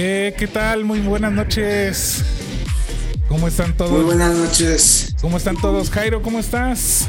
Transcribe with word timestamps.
Eh, 0.00 0.32
¿Qué 0.38 0.46
tal? 0.46 0.84
Muy 0.84 1.00
buenas 1.00 1.32
noches. 1.32 2.24
¿Cómo 3.26 3.48
están 3.48 3.76
todos? 3.76 3.90
Muy 3.90 4.04
buenas 4.04 4.32
noches. 4.32 5.12
¿Cómo 5.20 5.38
están 5.38 5.56
todos? 5.56 5.90
Jairo, 5.90 6.22
¿cómo 6.22 6.38
estás? 6.38 7.08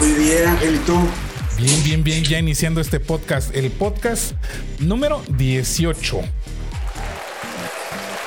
Muy 0.00 0.10
bien, 0.24 0.44
Angelito. 0.44 1.00
Bien, 1.56 1.84
bien, 1.84 2.02
bien. 2.02 2.24
Ya 2.24 2.40
iniciando 2.40 2.80
este 2.80 2.98
podcast. 2.98 3.54
El 3.54 3.70
podcast 3.70 4.32
número 4.80 5.22
18. 5.38 6.20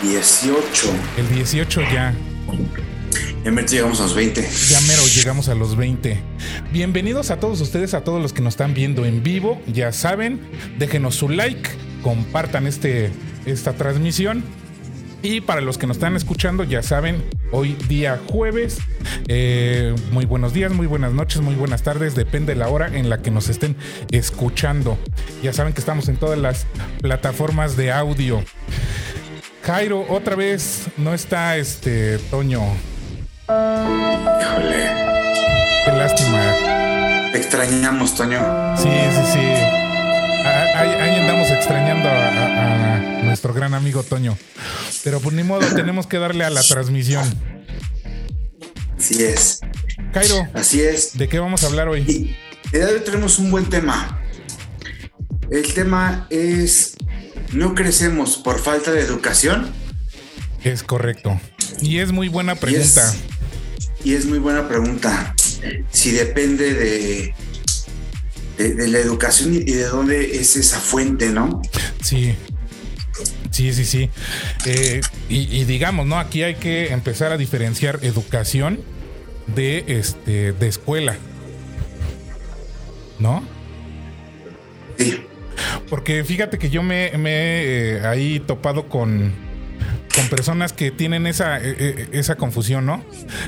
18. 0.01 0.90
El 1.17 1.27
18 1.27 1.81
ya. 1.91 2.15
Ya 3.43 3.51
mero 3.51 3.67
llegamos 3.67 3.99
a 3.99 4.04
los 4.04 4.15
20. 4.15 4.49
Ya 4.70 4.79
mero 4.88 5.01
llegamos 5.13 5.49
a 5.49 5.55
los 5.55 5.76
20. 5.76 6.17
Bienvenidos 6.71 7.31
a 7.31 7.40
todos 7.41 7.59
ustedes, 7.59 7.93
a 7.93 8.05
todos 8.05 8.21
los 8.21 8.31
que 8.31 8.41
nos 8.41 8.54
están 8.54 8.73
viendo 8.73 9.04
en 9.04 9.23
vivo. 9.23 9.62
Ya 9.67 9.91
saben, 9.91 10.40
déjenos 10.77 11.15
su 11.15 11.27
like, 11.27 11.70
compartan 12.02 12.67
este, 12.67 13.12
esta 13.45 13.73
transmisión. 13.73 14.44
Y 15.21 15.41
para 15.41 15.59
los 15.59 15.77
que 15.77 15.85
nos 15.85 15.98
están 15.98 16.16
escuchando, 16.16 16.63
ya 16.63 16.81
saben, 16.81 17.21
hoy 17.52 17.76
día 17.90 18.21
jueves, 18.30 18.77
eh, 19.27 19.93
muy 20.12 20.26
buenos 20.26 20.54
días, 20.54 20.71
muy 20.71 20.88
buenas 20.88 21.12
noches, 21.12 21.41
muy 21.41 21.55
buenas 21.55 21.84
tardes, 21.84 22.15
depende 22.15 22.54
de 22.54 22.60
la 22.60 22.70
hora 22.70 22.88
en 22.88 23.10
la 23.10 23.21
que 23.21 23.29
nos 23.29 23.49
estén 23.49 23.76
escuchando. 24.12 24.98
Ya 25.43 25.51
saben 25.51 25.73
que 25.73 25.82
estamos 25.82 26.07
en 26.07 26.15
todas 26.15 26.40
las 26.40 26.68
plataformas 27.01 27.76
de 27.76 27.91
audio. 27.91 28.41
Jairo, 29.63 30.05
otra 30.07 30.35
vez 30.35 30.88
no 30.95 31.13
está 31.13 31.57
este 31.57 32.18
Toño. 32.32 32.63
Híjole. 33.49 34.90
Qué 35.85 35.91
lástima. 35.91 36.41
Te 37.32 37.38
extrañamos, 37.38 38.16
Toño. 38.16 38.40
Sí, 38.77 38.90
sí, 38.90 39.34
sí. 39.34 39.88
Ah, 40.80 40.84
Ahí, 40.84 40.91
ahí 41.13 41.20
andamos 41.20 41.49
extrañando 41.49 42.08
a, 42.08 42.13
a- 42.13 42.96
a 43.20 43.24
nuestro 43.24 43.54
gran 43.54 43.74
amigo 43.74 44.04
Toño. 44.04 44.38
Pero 45.04 45.20
por 45.20 45.34
ni 45.34 45.44
modo, 45.44 45.66
tenemos 45.76 46.08
que 46.08 46.18
darle 46.18 46.46
a 46.46 46.49
la 46.49 46.63
transmisión. 46.63 47.27
Así 48.98 49.24
es. 49.24 49.60
Jairo, 50.13 50.48
Así 50.54 50.82
es. 50.82 51.18
¿de 51.18 51.27
qué 51.27 51.40
vamos 51.40 51.63
a 51.63 51.68
hablar 51.68 51.88
hoy? 51.90 52.02
Y 52.07 52.35
el 52.72 52.72
día 52.82 52.85
de 52.88 52.94
hoy 52.96 53.02
tenemos 53.02 53.40
un 53.40 53.52
buen 53.52 53.66
tema. 53.70 54.22
El 55.52 55.74
tema 55.74 56.27
es: 56.30 56.96
¿no 57.54 57.76
crecemos 57.76 58.38
por 58.38 58.60
falta 58.60 58.91
de 58.91 59.02
educación? 59.02 59.72
Es 60.63 60.84
correcto. 60.84 61.40
Y 61.82 62.00
es 62.00 62.12
muy 62.12 62.27
buena 62.30 62.55
pregunta. 62.55 63.13
Y 63.13 63.18
es, 64.00 64.06
y 64.06 64.13
es 64.16 64.25
muy 64.25 64.40
buena 64.40 64.68
pregunta. 64.68 65.34
Si 65.91 66.12
depende 66.12 66.74
de, 66.74 67.34
de, 68.59 68.75
de 68.75 68.88
la 68.90 69.00
educación 69.00 69.53
y 69.56 69.72
de 69.72 69.85
dónde 69.85 70.38
es 70.38 70.56
esa 70.57 70.79
fuente, 70.79 71.29
¿no? 71.29 71.62
Sí. 72.03 72.35
Sí, 73.51 73.74
sí, 73.74 73.85
sí. 73.85 74.09
Eh, 74.66 75.01
y, 75.29 75.57
y 75.59 75.63
digamos, 75.66 76.06
¿no? 76.06 76.19
Aquí 76.19 76.44
hay 76.44 76.56
que 76.56 76.91
empezar 76.91 77.31
a 77.31 77.38
diferenciar 77.38 78.00
educación 78.03 78.79
de 79.47 79.85
este 79.88 80.53
de 80.53 80.68
escuela. 80.68 81.18
¿No? 83.18 83.44
Sí. 84.97 85.25
Porque 85.89 86.23
fíjate 86.23 86.57
que 86.57 86.69
yo 86.69 86.83
me, 86.83 87.12
me 87.17 87.31
he 87.31 87.97
eh, 87.97 88.07
ahí 88.07 88.39
topado 88.39 88.88
con, 88.88 89.33
con 90.16 90.28
personas 90.29 90.72
que 90.72 90.91
tienen 90.91 91.28
esa, 91.28 91.59
eh, 91.62 92.07
esa 92.12 92.35
confusión, 92.35 92.85
¿no? 92.85 93.03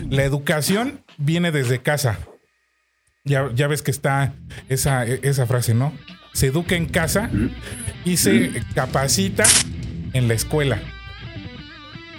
La 0.09 0.23
educación 0.23 1.01
viene 1.17 1.51
desde 1.51 1.79
casa. 1.81 2.19
Ya, 3.23 3.51
ya 3.53 3.67
ves 3.67 3.83
que 3.83 3.91
está 3.91 4.33
esa, 4.67 5.05
esa 5.05 5.45
frase, 5.45 5.75
¿no? 5.75 5.93
Se 6.33 6.47
educa 6.47 6.75
en 6.75 6.87
casa 6.87 7.29
y 8.03 8.17
se 8.17 8.51
capacita 8.73 9.43
en 10.13 10.27
la 10.27 10.33
escuela. 10.33 10.81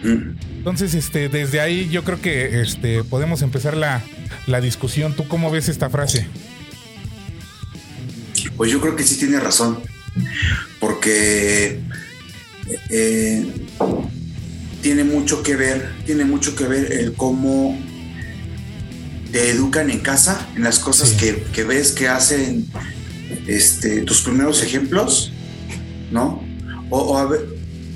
Entonces, 0.04 0.94
este, 0.94 1.28
desde 1.28 1.60
ahí 1.60 1.88
yo 1.90 2.04
creo 2.04 2.20
que 2.20 2.60
este, 2.60 3.02
podemos 3.02 3.42
empezar 3.42 3.76
la, 3.76 4.02
la 4.46 4.60
discusión. 4.60 5.14
¿Tú 5.14 5.26
cómo 5.26 5.50
ves 5.50 5.68
esta 5.68 5.90
frase? 5.90 6.26
Pues 8.56 8.70
yo 8.70 8.80
creo 8.80 8.94
que 8.94 9.02
sí 9.02 9.16
tiene 9.18 9.40
razón, 9.40 9.80
porque 10.78 11.80
eh, 12.90 13.46
tiene 14.82 15.02
mucho 15.02 15.42
que 15.42 15.56
ver, 15.56 15.90
tiene 16.06 16.24
mucho 16.24 16.54
que 16.54 16.64
ver 16.64 16.92
el 16.92 17.14
cómo 17.14 17.76
te 19.32 19.50
educan 19.50 19.90
en 19.90 20.00
casa, 20.00 20.46
en 20.54 20.62
las 20.62 20.78
cosas 20.78 21.08
Sí. 21.10 21.16
que, 21.16 21.42
que 21.52 21.64
ves 21.64 21.92
que 21.92 22.08
hacen 22.08 22.66
este, 23.46 24.02
tus 24.02 24.20
primeros 24.22 24.62
ejemplos, 24.62 25.32
¿no? 26.10 26.44
O, 26.90 26.98
o 27.00 27.18
a 27.18 27.26
ve- 27.26 27.40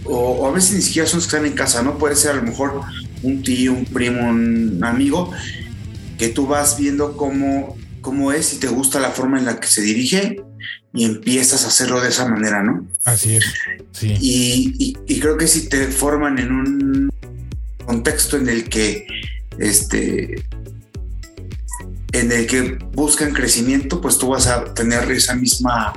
o- 0.04 0.30
o 0.30 0.46
a 0.48 0.52
veces 0.52 0.72
ni 0.76 0.82
siquiera 0.82 1.06
son 1.08 1.18
los 1.18 1.26
que 1.28 1.36
están 1.36 1.46
en 1.46 1.52
casa, 1.56 1.82
¿no? 1.82 1.98
Puede 1.98 2.16
ser 2.16 2.30
a 2.32 2.34
lo 2.34 2.42
mejor 2.42 2.80
un 3.22 3.42
tío, 3.42 3.72
un 3.72 3.84
primo, 3.84 4.28
un 4.28 4.80
amigo, 4.82 5.30
que 6.18 6.28
tú 6.28 6.46
vas 6.46 6.78
viendo 6.78 7.16
cómo, 7.16 7.76
cómo 8.00 8.32
es 8.32 8.54
y 8.54 8.56
te 8.56 8.68
gusta 8.68 8.98
la 9.00 9.10
forma 9.10 9.38
en 9.38 9.44
la 9.44 9.60
que 9.60 9.66
se 9.68 9.82
dirige 9.82 10.40
y 10.94 11.04
empiezas 11.04 11.64
a 11.64 11.68
hacerlo 11.68 12.00
de 12.00 12.08
esa 12.08 12.26
manera, 12.26 12.62
¿no? 12.62 12.86
Así 13.04 13.34
es. 13.36 13.44
Sí. 13.92 14.14
Y, 14.20 14.74
y- 14.78 14.96
y 15.06 15.20
creo 15.20 15.36
que 15.36 15.46
si 15.46 15.68
te 15.68 15.88
forman 15.88 16.38
en 16.38 16.52
un 16.52 17.10
contexto 17.84 18.36
en 18.38 18.48
el 18.48 18.68
que 18.70 19.06
este 19.58 20.42
en 22.20 22.32
el 22.32 22.46
que 22.46 22.78
buscan 22.92 23.32
crecimiento, 23.32 24.00
pues 24.00 24.18
tú 24.18 24.28
vas 24.30 24.46
a 24.46 24.72
tener 24.74 25.10
esa 25.10 25.34
misma 25.34 25.92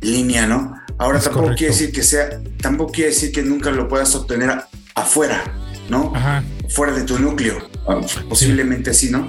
línea, 0.00 0.46
¿no? 0.46 0.74
Ahora 0.98 1.18
Es 1.18 1.24
tampoco 1.24 1.44
correcto. 1.46 1.58
quiere 1.58 1.72
decir 1.72 1.92
que 1.92 2.02
sea, 2.02 2.28
tampoco 2.60 2.92
quiere 2.92 3.10
decir 3.10 3.32
que 3.32 3.42
nunca 3.42 3.70
lo 3.70 3.88
puedas 3.88 4.14
obtener 4.14 4.50
afuera, 4.94 5.42
¿no? 5.88 6.12
Ajá. 6.14 6.42
Fuera 6.68 6.92
de 6.92 7.02
tu 7.04 7.18
núcleo. 7.18 7.68
Ah, 7.88 8.00
Posiblemente 8.28 8.94
sí, 8.94 9.10
¿no? 9.10 9.28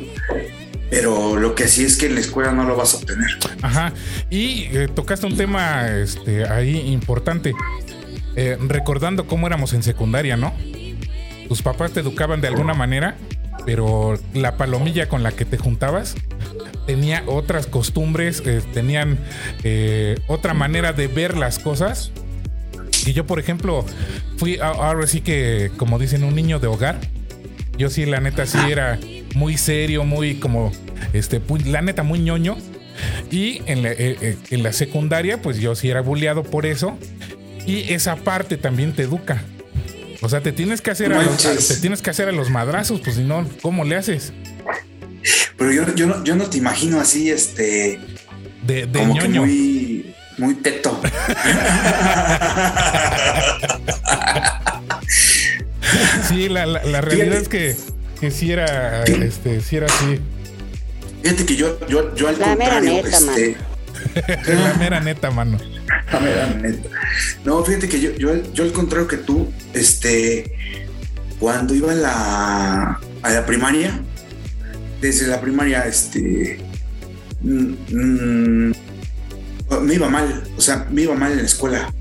Pero 0.89 1.35
lo 1.35 1.55
que 1.55 1.67
sí 1.67 1.84
es 1.84 1.97
que 1.97 2.05
en 2.05 2.16
la 2.16 2.22
escuela 2.22 2.51
no 2.51 2.63
lo 2.63 2.75
vas 2.75 2.94
a 2.94 2.97
obtener. 2.97 3.29
Ajá. 3.61 3.91
Y 4.29 4.66
eh, 4.72 4.88
tocaste 4.94 5.25
un 5.25 5.35
tema 5.35 5.88
este, 5.89 6.47
ahí 6.47 6.78
importante. 6.91 7.53
Eh, 8.35 8.57
recordando 8.67 9.28
cómo 9.28 9.47
éramos 9.47 9.73
en 9.73 9.81
secundaria, 9.81 10.38
¿no? 10.38 10.53
Tus 11.47 11.61
papás 11.61 11.91
te 11.91 12.01
educaban 12.01 12.41
de 12.41 12.47
alguna 12.47 12.73
manera, 12.73 13.17
pero 13.66 14.17
la 14.33 14.57
palomilla 14.57 15.07
con 15.07 15.23
la 15.23 15.31
que 15.31 15.45
te 15.45 15.57
juntabas 15.57 16.16
tenía 16.85 17.23
otras 17.27 17.67
costumbres, 17.67 18.43
eh, 18.45 18.61
tenían 18.73 19.17
eh, 19.63 20.17
otra 20.27 20.53
manera 20.53 20.93
de 20.93 21.07
ver 21.07 21.38
las 21.38 21.59
cosas. 21.59 22.11
Y 23.05 23.13
yo, 23.13 23.25
por 23.25 23.39
ejemplo, 23.39 23.85
fui 24.38 24.57
ahora 24.59 25.05
sí 25.07 25.21
que, 25.21 25.71
como 25.77 25.99
dicen, 25.99 26.23
un 26.23 26.35
niño 26.35 26.59
de 26.59 26.67
hogar. 26.67 26.99
Yo 27.77 27.89
sí, 27.89 28.05
la 28.05 28.19
neta, 28.19 28.45
sí 28.45 28.57
era 28.69 28.99
muy 29.35 29.57
serio, 29.57 30.05
muy 30.05 30.35
como, 30.35 30.72
este, 31.13 31.41
la 31.66 31.81
neta, 31.81 32.03
muy 32.03 32.19
ñoño. 32.19 32.57
Y 33.31 33.61
en 33.66 33.83
la, 33.83 33.91
eh, 33.91 34.17
eh, 34.22 34.37
en 34.49 34.63
la 34.63 34.73
secundaria, 34.73 35.41
pues 35.41 35.57
yo 35.59 35.75
sí 35.75 35.89
era 35.89 36.01
bulleado 36.01 36.43
por 36.43 36.66
eso. 36.66 36.97
Y 37.66 37.93
esa 37.93 38.16
parte 38.16 38.57
también 38.57 38.93
te 38.93 39.03
educa. 39.03 39.43
O 40.25 40.29
sea, 40.29 40.41
te 40.41 40.51
tienes 40.51 40.81
que 40.81 40.89
hacer 40.91 41.13
a 41.13 41.21
los, 41.21 41.37
te 41.67 41.75
tienes 41.77 42.01
que 42.01 42.09
hacer 42.09 42.27
a 42.27 42.31
los 42.31 42.49
madrazos, 42.49 42.99
pues 43.01 43.16
si 43.17 43.23
no, 43.23 43.47
¿cómo 43.61 43.83
le 43.85 43.95
haces? 43.95 44.33
Pero 45.55 45.72
yo, 45.72 45.93
yo, 45.95 46.07
no, 46.07 46.23
yo 46.23 46.35
no 46.35 46.45
te 46.49 46.57
imagino 46.57 46.99
así, 46.99 47.29
este, 47.29 47.99
De, 48.63 48.87
de 48.87 48.99
como 48.99 49.13
que 49.19 49.27
ñoño. 49.27 49.41
muy, 49.45 50.16
muy 50.39 50.55
teto. 50.55 50.99
Sí, 56.28 56.49
la, 56.49 56.66
la- 56.66 56.83
la 56.83 57.01
realidad 57.01 57.37
Fíjate. 57.39 57.41
es 57.69 57.75
que, 57.75 57.75
que 58.19 58.31
sí 58.31 58.51
era, 58.51 59.03
este, 59.03 59.61
sí 59.61 59.78
era 59.78 59.85
así. 59.87 60.19
Fíjate 61.21 61.45
que 61.45 61.55
yo, 61.55 61.79
yo, 61.87 62.13
yo 62.16 62.28
al 62.28 62.39
La 62.39 62.55
mera 62.55 62.79
contrario, 62.79 63.03
neta, 63.03 63.17
este, 63.17 63.57
la 64.55 64.73
mera 64.75 64.99
neta, 64.99 65.31
mano. 65.31 65.57
Neta. 66.61 66.90
No, 67.43 67.63
fíjate 67.63 67.90
que 67.90 67.99
yo, 67.99 68.11
yo, 68.16 68.52
yo 68.53 68.63
al 68.63 68.72
contrario 68.72 69.07
que 69.07 69.17
tú, 69.17 69.52
este, 69.73 70.52
cuando 71.40 71.73
iba 71.73 71.91
a 71.91 71.96
la, 71.96 72.99
a 73.22 73.29
la 73.29 73.46
primaria, 73.46 73.99
desde 75.02 75.28
la 75.28 75.41
primaria, 75.41 75.85
este, 75.85 76.59
mm, 77.41 77.73
mm, 77.91 78.73
me 79.81 79.93
iba 79.93 80.09
mal, 80.09 80.43
o 80.57 80.61
sea, 80.61 80.87
me 80.91 81.03
iba 81.03 81.16
mal 81.16 81.31
en 81.31 81.40
la 81.40 81.43
escuela. 81.43 81.93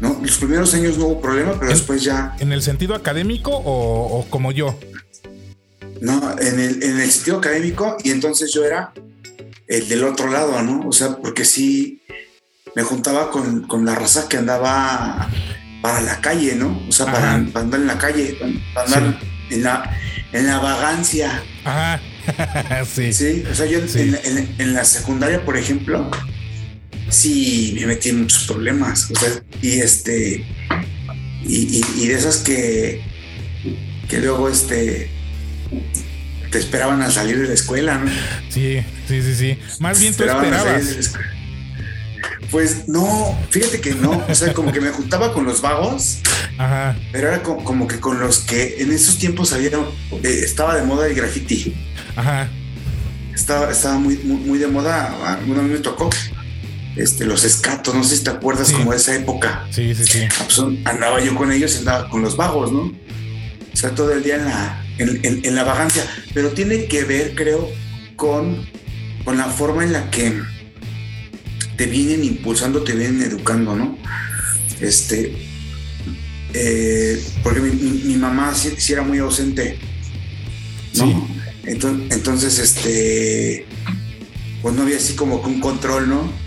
¿no? 0.00 0.20
Los 0.22 0.36
primeros 0.38 0.74
años 0.74 0.98
no 0.98 1.06
hubo 1.06 1.20
problema, 1.20 1.58
pero 1.58 1.70
después 1.70 2.02
ya... 2.02 2.36
¿En 2.38 2.52
el 2.52 2.62
sentido 2.62 2.94
académico 2.94 3.50
o, 3.54 4.26
como 4.28 4.52
yo? 4.52 4.78
No, 6.00 6.38
en 6.38 6.60
el, 6.60 6.82
en 6.82 7.00
el 7.00 7.10
sentido 7.10 7.38
académico 7.38 7.96
y 8.02 8.10
entonces 8.10 8.52
yo 8.52 8.64
era 8.64 8.92
el 9.66 9.88
del 9.88 10.04
otro 10.04 10.30
lado, 10.30 10.60
¿no? 10.62 10.86
O 10.86 10.92
sea, 10.92 11.16
porque 11.16 11.44
sí 11.44 12.02
me 12.74 12.82
juntaba 12.82 13.30
con, 13.30 13.84
la 13.84 13.94
raza 13.94 14.28
que 14.28 14.38
andaba 14.38 15.28
para 15.82 16.00
la 16.00 16.20
calle, 16.20 16.54
¿no? 16.54 16.82
O 16.88 16.92
sea, 16.92 17.06
para, 17.06 17.34
andar 17.34 17.80
en 17.80 17.86
la 17.86 17.98
calle, 17.98 18.38
para, 18.74 18.86
andar 18.86 19.20
en, 19.50 19.62
la, 19.62 19.98
en 20.32 20.46
la 20.46 20.58
vagancia. 20.58 21.42
Ajá. 21.64 22.00
sí. 22.94 23.12
Sí, 23.12 23.44
o 23.50 23.54
sea, 23.54 23.66
yo 23.66 23.78
en, 23.78 24.74
la 24.74 24.84
secundaria, 24.84 25.44
por 25.44 25.56
ejemplo, 25.56 26.10
sí 27.10 27.76
me 27.78 27.86
metí 27.86 28.08
en 28.10 28.22
muchos 28.22 28.44
problemas. 28.44 29.10
O 29.10 29.18
sea, 29.18 29.30
y 29.62 29.80
este. 29.80 30.44
Y, 31.46 32.06
de 32.06 32.14
esas 32.14 32.38
que. 32.38 33.02
que 34.08 34.18
luego 34.20 34.48
este. 34.48 35.10
te 36.50 36.58
esperaban 36.58 37.02
a 37.02 37.10
salir 37.10 37.38
de 37.38 37.48
la 37.48 37.54
escuela, 37.54 37.98
¿no? 37.98 38.10
Sí, 38.48 38.78
sí, 39.06 39.22
sí, 39.22 39.34
sí. 39.34 39.58
Más 39.80 40.00
bien 40.00 40.14
tú 40.14 40.24
esperabas. 40.24 41.14
Pues 42.50 42.88
no, 42.88 43.36
fíjate 43.50 43.80
que 43.80 43.94
no. 43.94 44.24
O 44.28 44.34
sea, 44.34 44.52
como 44.52 44.72
que 44.72 44.80
me 44.80 44.90
juntaba 44.90 45.32
con 45.32 45.44
los 45.44 45.60
vagos. 45.60 46.18
Ajá. 46.58 46.96
Pero 47.12 47.28
era 47.28 47.42
como, 47.42 47.86
que 47.86 48.00
con 48.00 48.20
los 48.20 48.40
que 48.40 48.76
en 48.80 48.92
esos 48.92 49.18
tiempos 49.18 49.52
había, 49.52 49.70
eh, 49.70 50.40
estaba 50.44 50.76
de 50.76 50.82
moda 50.82 51.06
el 51.06 51.14
graffiti. 51.14 51.74
Ajá. 52.16 52.48
Estaba, 53.34 53.70
estaba 53.70 53.98
muy, 53.98 54.16
muy, 54.18 54.58
de 54.58 54.66
moda. 54.68 55.40
Uno 55.46 55.60
a 55.60 55.62
mí 55.62 55.70
me 55.70 55.78
tocó. 55.78 56.10
Este, 56.96 57.24
los 57.24 57.44
escatos, 57.44 57.92
no 57.92 58.04
sé 58.04 58.16
si 58.16 58.24
te 58.24 58.30
acuerdas 58.30 58.70
como 58.70 58.92
de 58.92 58.98
esa 58.98 59.16
época. 59.16 59.66
Sí, 59.70 59.94
sí, 59.96 60.04
sí. 60.06 60.28
Ah, 60.38 60.44
pues, 60.44 60.60
andaba 60.84 61.20
yo 61.20 61.34
con 61.34 61.50
ellos 61.50 61.74
y 61.74 61.78
andaba 61.78 62.08
con 62.08 62.22
los 62.22 62.36
vagos, 62.36 62.70
¿no? 62.70 62.92
O 63.72 63.76
sea, 63.76 63.90
todo 63.90 64.12
el 64.12 64.22
día 64.22 64.36
en 64.36 64.44
la, 64.44 64.84
en, 64.98 65.54
la 65.56 65.64
vagancia. 65.64 66.04
Pero 66.32 66.50
tiene 66.50 66.86
que 66.86 67.02
ver, 67.02 67.34
creo, 67.34 67.68
con, 68.14 68.64
con 69.24 69.36
la 69.36 69.46
forma 69.46 69.82
en 69.82 69.92
la 69.92 70.08
que 70.10 70.40
te 71.76 71.86
vienen 71.86 72.24
impulsando, 72.24 72.82
te 72.82 72.94
vienen 72.94 73.22
educando, 73.22 73.74
¿no? 73.76 73.98
Este, 74.80 75.34
eh, 76.52 77.22
porque 77.42 77.60
mi, 77.60 78.16
mamá 78.16 78.54
sí, 78.54 78.92
era 78.92 79.02
muy 79.02 79.18
ausente, 79.18 79.78
¿no? 80.94 81.28
Entonces, 81.64 82.58
este, 82.58 83.66
pues 84.62 84.74
no 84.74 84.82
había 84.82 84.96
así 84.96 85.14
como 85.14 85.42
que 85.42 85.48
un 85.48 85.60
control, 85.60 86.08
¿no? 86.08 86.44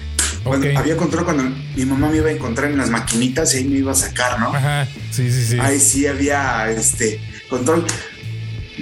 había 0.77 0.95
control 0.95 1.25
cuando 1.25 1.43
mi 1.75 1.85
mamá 1.85 2.09
me 2.09 2.17
iba 2.17 2.29
a 2.29 2.31
encontrar 2.31 2.71
en 2.71 2.77
las 2.77 2.89
maquinitas 2.89 3.53
y 3.53 3.57
ahí 3.57 3.63
me 3.65 3.79
iba 3.79 3.91
a 3.91 3.95
sacar, 3.95 4.39
¿no? 4.39 4.53
Ajá, 4.53 4.87
sí, 5.11 5.29
sí, 5.29 5.45
sí. 5.45 5.57
Ahí 5.59 5.79
sí 5.79 6.07
había, 6.07 6.71
este, 6.71 7.19
control. 7.49 7.85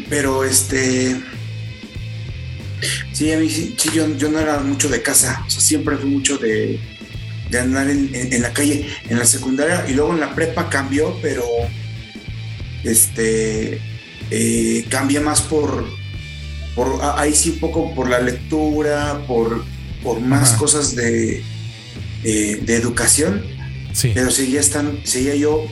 Pero, 0.09 0.43
este, 0.43 1.19
sí, 3.11 3.31
a 3.31 3.37
mí 3.37 3.49
sí, 3.49 3.75
yo, 3.93 4.15
yo, 4.17 4.29
no 4.29 4.39
era 4.39 4.59
mucho 4.59 4.89
de 4.89 5.01
casa, 5.01 5.43
o 5.45 5.49
sea, 5.49 5.61
siempre 5.61 5.97
fui 5.97 6.09
mucho 6.09 6.37
de, 6.37 6.79
de 7.49 7.59
andar 7.59 7.89
en, 7.89 8.09
en, 8.13 8.41
la 8.41 8.51
calle, 8.53 8.87
en 9.09 9.19
la 9.19 9.25
secundaria 9.25 9.85
y 9.87 9.93
luego 9.93 10.13
en 10.13 10.19
la 10.19 10.35
prepa 10.35 10.69
cambió, 10.69 11.17
pero, 11.21 11.45
este, 12.83 13.79
eh, 14.31 14.85
cambia 14.89 15.21
más 15.21 15.41
por 15.41 15.85
por 16.75 16.99
ahí 17.17 17.33
sí 17.33 17.51
un 17.51 17.59
poco 17.59 17.95
por 17.95 18.09
la 18.09 18.19
lectura, 18.19 19.21
por, 19.27 19.63
por 20.03 20.19
más 20.19 20.51
cosas 20.53 20.93
de, 20.93 21.41
eh, 22.23 22.59
de 22.61 22.75
educación, 22.75 23.43
sí. 23.93 24.11
pero 24.13 24.29
seguía, 24.29 24.59
están, 24.59 24.99
seguía 25.05 25.35
yo 25.35 25.65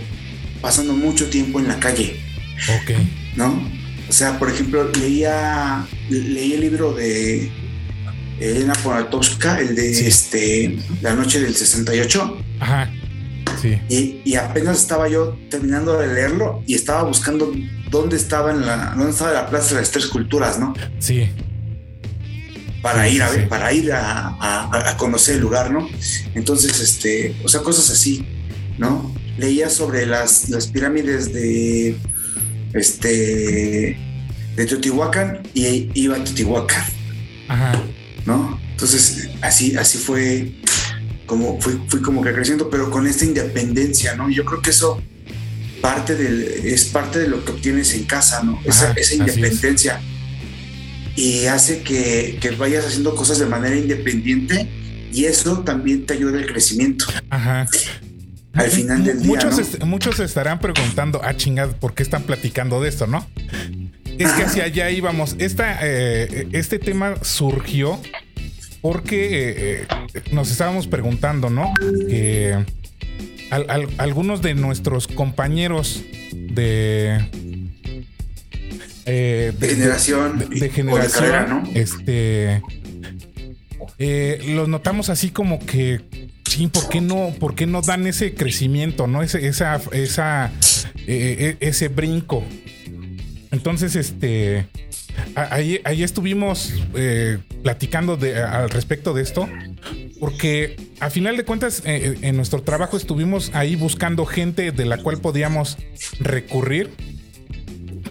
pasando 0.62 0.94
mucho 0.94 1.30
tiempo 1.30 1.60
en 1.60 1.68
la 1.68 1.78
calle. 1.80 2.22
Ok. 2.70 2.92
¿No? 3.36 3.70
O 4.14 4.16
sea, 4.16 4.38
por 4.38 4.48
ejemplo, 4.48 4.92
leía, 4.92 5.88
leí 6.08 6.54
el 6.54 6.62
libro 6.62 6.94
de 6.94 7.52
Elena 8.40 8.74
Poniatowska, 8.84 9.60
el 9.60 9.74
de 9.74 10.08
este, 10.08 10.78
La 11.02 11.16
Noche 11.16 11.42
del 11.42 11.56
68. 11.56 12.38
Ajá. 12.60 12.92
Sí. 13.60 13.82
Y, 13.90 14.22
y, 14.24 14.36
apenas 14.36 14.78
estaba 14.78 15.10
yo 15.10 15.36
terminando 15.50 15.98
de 15.98 16.14
leerlo 16.14 16.64
y 16.68 16.76
estaba 16.76 17.02
buscando 17.02 17.52
dónde 17.90 18.16
estaba 18.18 18.52
en 18.52 18.64
la, 18.68 18.94
dónde 18.96 19.14
estaba 19.14 19.32
la 19.32 19.50
Plaza 19.50 19.74
de 19.74 19.82
las 19.82 19.90
Tres 19.90 20.06
Culturas, 20.06 20.60
¿no? 20.60 20.76
Sí. 21.00 21.28
Para 22.84 23.10
ir 23.10 23.24
a 23.24 23.32
ver, 23.32 23.50
para 23.50 23.74
ir 23.74 23.94
a, 23.94 24.96
conocer 25.00 25.38
el 25.38 25.42
lugar, 25.42 25.72
¿no? 25.72 25.90
Entonces, 26.36 26.80
este, 26.82 27.36
o 27.44 27.50
sea, 27.50 27.62
cosas 27.62 27.90
así, 27.90 28.24
¿no? 28.78 29.12
Leía 29.40 29.72
sobre 29.72 30.06
las, 30.06 30.50
las 30.50 30.68
pirámides 30.68 31.34
de 31.34 31.98
este 32.74 33.98
de 34.56 34.66
Teotihuacán 34.66 35.42
y 35.54 35.90
iba 35.94 36.16
a 36.16 36.24
Teotihuacán. 36.24 36.86
Ajá. 37.48 37.82
¿No? 38.26 38.60
Entonces, 38.72 39.30
así, 39.42 39.76
así 39.76 39.98
fue 39.98 40.52
como 41.26 41.60
fui, 41.60 41.80
fui 41.88 42.02
como 42.02 42.22
que 42.22 42.34
creciendo, 42.34 42.70
pero 42.70 42.92
con 42.92 43.08
esta 43.08 43.26
independencia, 43.26 44.16
¿no? 44.16 44.30
Yo 44.30 44.46
creo 44.46 44.62
que 44.62 44.70
eso 44.72 45.02
parte 45.84 46.16
del, 46.16 46.44
es 46.64 46.86
parte 46.86 47.20
de 47.20 47.28
lo 47.28 47.44
que 47.44 47.52
obtienes 47.52 47.94
en 47.94 48.06
casa, 48.06 48.42
¿no? 48.42 48.58
Esa, 48.64 48.96
independencia. 49.14 50.00
Y 51.14 51.46
hace 51.48 51.82
que, 51.84 52.56
vayas 52.58 52.86
haciendo 52.86 53.14
cosas 53.16 53.38
de 53.40 53.48
manera 53.48 53.76
independiente 53.76 54.70
y 55.12 55.26
eso 55.26 55.60
también 55.60 56.06
te 56.06 56.14
ayuda 56.14 56.40
al 56.40 56.46
crecimiento. 56.46 57.06
Ajá. 57.30 57.68
Al 58.54 58.70
final 58.70 59.04
del 59.04 59.20
día. 59.20 59.28
Muchos, 59.28 59.80
muchos 59.86 60.20
estarán 60.20 60.60
preguntando, 60.60 61.22
ah, 61.24 61.36
chingada, 61.36 61.74
¿por 61.74 61.94
qué 61.94 62.04
están 62.04 62.24
platicando 62.24 62.82
de 62.82 62.90
esto, 62.90 63.08
no? 63.08 63.28
Es 64.18 64.32
que 64.34 64.44
hacia 64.44 64.66
allá 64.66 64.92
íbamos. 64.92 65.36
Esta, 65.40 65.80
eh, 65.82 66.48
este 66.52 66.78
tema 66.78 67.16
surgió 67.24 68.00
porque 68.82 69.82
eh, 69.82 69.88
nos 70.32 70.52
estábamos 70.52 70.88
preguntando, 70.88 71.50
¿no? 71.50 71.74
Que 72.10 72.64
algunos 73.98 74.42
de 74.42 74.56
nuestros 74.56 75.08
compañeros 75.08 76.04
de, 76.34 77.30
eh, 79.06 79.54
de, 79.58 79.68
generación, 79.68 80.50
de, 80.50 80.70
generación, 80.70 81.50
¿no? 81.50 81.64
este, 81.74 82.62
eh, 84.00 84.42
los 84.48 84.68
notamos 84.68 85.10
así 85.10 85.30
como 85.30 85.60
que 85.60 86.02
sí, 86.54 86.68
¿por 86.68 86.90
qué 86.90 87.02
no, 87.02 87.34
por 87.40 87.56
qué 87.56 87.66
no 87.66 87.82
dan 87.82 88.08
ese 88.08 88.34
crecimiento, 88.34 89.08
no 89.08 89.22
ese, 89.22 89.48
esa, 89.48 89.82
esa, 89.92 90.52
eh, 91.08 91.58
ese 91.60 91.88
brinco? 91.88 92.44
Entonces, 93.52 93.96
este, 93.96 94.68
ahí, 95.36 95.80
ahí 95.84 96.04
estuvimos 96.04 96.74
platicando 97.64 98.18
de, 98.18 98.42
al 98.42 98.70
respecto 98.70 99.14
de 99.14 99.22
esto 99.22 99.48
porque 100.24 100.78
a 101.02 101.10
final 101.10 101.36
de 101.36 101.44
cuentas 101.44 101.82
eh, 101.86 102.16
eh, 102.16 102.18
en 102.22 102.38
nuestro 102.38 102.62
trabajo 102.62 102.96
estuvimos 102.96 103.52
ahí 103.54 103.76
buscando 103.76 104.26
gente 104.26 104.72
de 104.72 104.86
la 104.86 104.98
cual 104.98 105.18
podíamos 105.18 105.78
recurrir 106.22 106.92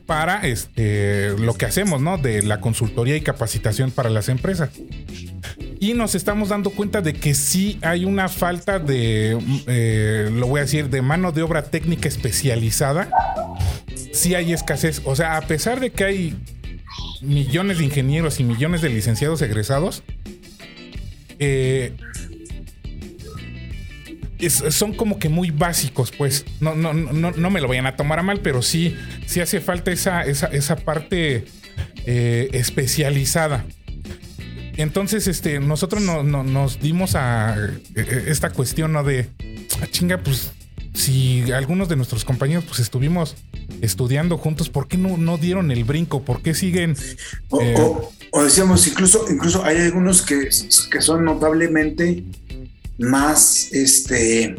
para 0.05 0.47
este 0.47 1.31
lo 1.39 1.55
que 1.55 1.65
hacemos, 1.65 2.03
¿no? 2.03 2.19
De 2.19 2.43
la 2.43 2.61
consultoría 2.61 3.17
y 3.17 3.23
capacitación 3.23 3.93
para 3.93 4.11
las 4.11 4.29
empresas. 4.29 4.69
Y 5.83 5.95
nos 5.95 6.15
estamos 6.15 6.51
dando 6.51 6.71
cuenta 6.71 7.01
de 7.01 7.13
que 7.13 7.35
sí 7.35 7.81
hay 7.83 8.05
una 8.05 8.29
falta 8.29 8.79
de, 8.79 9.37
eh, 9.67 10.31
lo 10.31 10.47
voy 10.47 10.61
a 10.61 10.63
decir, 10.63 10.89
de 10.91 11.03
mano 11.03 11.33
de 11.33 11.43
obra 11.43 11.65
técnica 11.65 12.07
especializada. 12.07 13.11
Sí 14.13 14.37
hay 14.37 14.53
escasez. 14.53 15.03
O 15.05 15.17
sea, 15.17 15.37
a 15.37 15.41
pesar 15.41 15.81
de 15.81 15.91
que 15.91 16.05
hay 16.05 16.37
millones 17.21 17.79
de 17.79 17.85
ingenieros 17.87 18.39
y 18.39 18.45
millones 18.45 18.81
de 18.81 18.91
licenciados 18.91 19.43
egresados, 19.43 20.05
eh, 21.41 21.97
son 24.49 24.95
como 24.95 25.19
que 25.19 25.29
muy 25.29 25.51
básicos, 25.51 26.13
pues. 26.13 26.45
No, 26.61 26.77
no, 26.77 26.95
no, 26.95 27.33
no 27.33 27.51
me 27.51 27.61
lo 27.61 27.67
vayan 27.67 27.87
a 27.87 27.97
tomar 27.97 28.21
a 28.21 28.23
mal, 28.23 28.39
pero 28.39 28.63
sí, 28.63 28.97
sí 29.27 29.41
hace 29.41 29.61
falta 29.61 29.91
esa, 29.91 30.23
esa, 30.23 30.77
parte 30.77 31.45
eh, 32.07 32.51
especializada. 32.53 33.65
Entonces, 34.77 35.27
este, 35.27 35.61
nosotros 35.61 36.03
no, 36.03 36.23
nos 36.23 36.81
dimos 36.81 37.15
a 37.15 37.57
eh, 37.95 38.25
esta 38.29 38.51
cuestión 38.51 38.93
¿no? 38.93 39.05
de 39.05 39.29
ah, 39.81 39.87
chinga, 39.91 40.19
pues 40.19 40.53
si 40.95 41.51
algunos 41.53 41.89
de 41.89 41.97
nuestros 41.97 42.25
compañeros 42.25 42.65
pues 42.65 42.81
estuvimos 42.81 43.37
estudiando 43.81 44.37
juntos, 44.39 44.69
¿por 44.69 44.89
qué 44.89 44.99
no, 44.99 45.17
no 45.17 45.39
dieron 45.39 45.71
el 45.71 45.85
brinco? 45.85 46.23
¿Por 46.23 46.43
qué 46.43 46.55
siguen? 46.55 46.97
O, 47.49 48.11
o, 48.31 48.45
decíamos, 48.45 48.87
incluso, 48.87 49.25
incluso 49.31 49.65
hay 49.65 49.79
algunos 49.79 50.23
que, 50.23 50.49
que 50.91 51.01
son 51.01 51.25
notablemente 51.25 52.25
más 52.99 53.69
este 53.73 54.55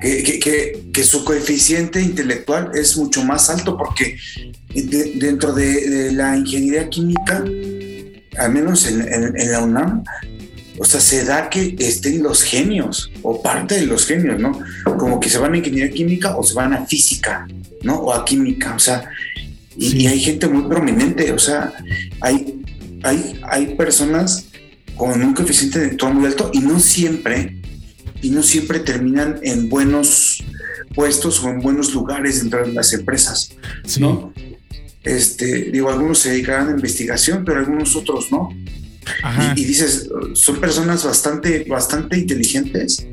que, 0.00 0.82
que, 0.92 1.04
su 1.04 1.24
coeficiente 1.24 2.00
intelectual 2.00 2.70
es 2.74 2.96
mucho 2.96 3.24
más 3.24 3.50
alto 3.50 3.76
porque 3.76 4.16
dentro 4.74 5.52
de, 5.52 6.12
la 6.12 6.36
ingeniería 6.36 6.88
química, 6.88 7.44
al 8.38 8.52
menos 8.52 8.86
en, 8.86 9.02
en, 9.02 9.52
la 9.52 9.60
UNAM, 9.60 10.04
o 10.78 10.84
sea, 10.84 11.00
se 11.00 11.24
da 11.24 11.48
que 11.48 11.74
estén 11.78 12.22
los 12.22 12.42
genios 12.42 13.10
o 13.22 13.42
parte 13.42 13.76
de 13.76 13.86
los 13.86 14.06
genios, 14.06 14.38
¿no? 14.38 14.58
Como 14.98 15.20
que 15.20 15.28
se 15.28 15.38
van 15.38 15.54
a 15.54 15.58
ingeniería 15.58 15.92
química 15.92 16.36
o 16.36 16.42
se 16.42 16.54
van 16.54 16.74
a 16.74 16.86
física, 16.86 17.46
¿no? 17.82 17.96
O 17.96 18.12
a 18.12 18.24
química, 18.24 18.74
o 18.74 18.78
sea, 18.78 19.08
y, 19.78 20.06
hay 20.06 20.20
gente 20.20 20.48
muy 20.48 20.68
prominente, 20.68 21.32
o 21.32 21.38
sea, 21.38 21.72
hay, 22.20 22.62
hay, 23.02 23.40
hay 23.48 23.74
personas 23.74 24.46
con 24.96 25.22
un 25.22 25.34
coeficiente 25.34 25.78
intelectual 25.78 26.14
muy 26.14 26.26
alto 26.26 26.50
y 26.52 26.60
no 26.60 26.80
siempre, 26.80 27.56
y 28.22 28.30
no 28.30 28.42
siempre 28.42 28.80
terminan 28.80 29.38
en 29.42 29.68
buenos 29.68 30.42
puestos 30.94 31.42
o 31.42 31.50
en 31.50 31.60
buenos 31.60 31.92
lugares 31.94 32.40
dentro 32.40 32.66
de 32.66 32.72
las 32.72 32.92
empresas, 32.92 33.50
¿no? 33.98 34.32
Este, 35.06 35.70
digo, 35.70 35.88
algunos 35.88 36.18
se 36.18 36.30
dedicarán 36.30 36.68
a 36.68 36.70
investigación, 36.72 37.44
pero 37.44 37.60
algunos 37.60 37.94
otros 37.96 38.30
no. 38.30 38.50
Y, 39.54 39.64
dices, 39.64 40.10
son 40.34 40.60
personas 40.60 41.04
bastante, 41.04 41.64
bastante 41.68 42.18
inteligentes, 42.18 43.06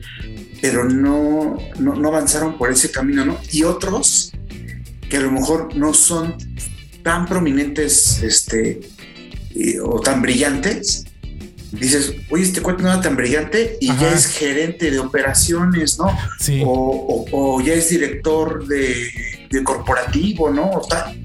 pero 0.60 0.86
no, 0.86 1.58
no, 1.80 2.08
avanzaron 2.08 2.58
por 2.58 2.72
ese 2.72 2.90
camino, 2.90 3.24
¿no? 3.24 3.40
Y 3.52 3.64
otros 3.64 4.34
que 5.08 5.18
a 5.18 5.22
lo 5.22 5.32
mejor 5.32 5.76
no 5.76 5.94
son 5.94 6.36
tan 7.04 7.28
prominentes 7.28 8.24
este, 8.24 8.80
o 9.84 10.00
tan 10.00 10.24
brillantes, 10.24 11.06
dices, 11.80 12.14
oye, 12.30 12.44
este 12.44 12.62
cuento 12.62 12.84
no 12.84 12.92
era 12.92 13.02
tan 13.02 13.16
brillante 13.16 13.78
y 13.80 13.88
ya 13.88 14.14
es 14.14 14.28
gerente 14.28 14.92
de 14.92 15.00
operaciones, 15.00 15.98
¿no? 15.98 16.06
Sí. 16.40 16.62
O, 16.66 17.62
ya 17.62 17.74
es 17.74 17.90
director 17.90 18.68
de, 18.68 19.12
corporativo, 19.64 20.50
¿no? 20.50 20.72
O 20.72 20.88
tal. 20.88 21.20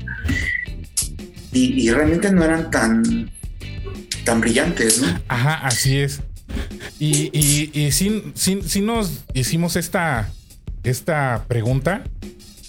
Y, 1.53 1.91
realmente 1.91 2.31
no 2.33 2.45
eran 2.45 2.71
tan, 2.71 3.31
tan 4.25 4.41
brillantes, 4.41 5.01
¿no? 5.01 5.09
Ajá, 5.29 5.55
así 5.67 5.99
es. 5.99 6.21
Y, 6.99 7.31
y, 7.33 7.71
y 7.73 7.93
sí, 7.93 8.81
nos 8.81 9.25
hicimos 9.35 9.77
esta, 9.77 10.31
esta 10.83 11.45
pregunta 11.49 12.05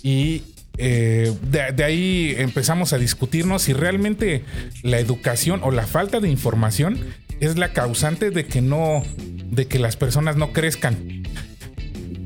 y 0.03 0.43
eh, 0.77 1.33
de, 1.51 1.83
ahí 1.83 2.36
empezamos 2.38 2.93
a 2.93 2.98
discutirnos 2.98 3.63
si 3.63 3.74
realmente 3.74 4.43
la 4.81 5.00
educación 5.00 5.59
o 5.63 5.71
la 5.71 5.86
falta 5.86 6.21
de 6.21 6.29
información 6.29 7.00
es 7.39 7.57
la 7.57 7.74
causante 7.74 8.31
de 8.31 8.45
que 8.45 8.62
no, 8.62 9.03
de 9.17 9.67
que 9.67 9.79
las 9.79 9.98
personas 9.98 10.38
no 10.38 10.53
crezcan. 10.53 11.24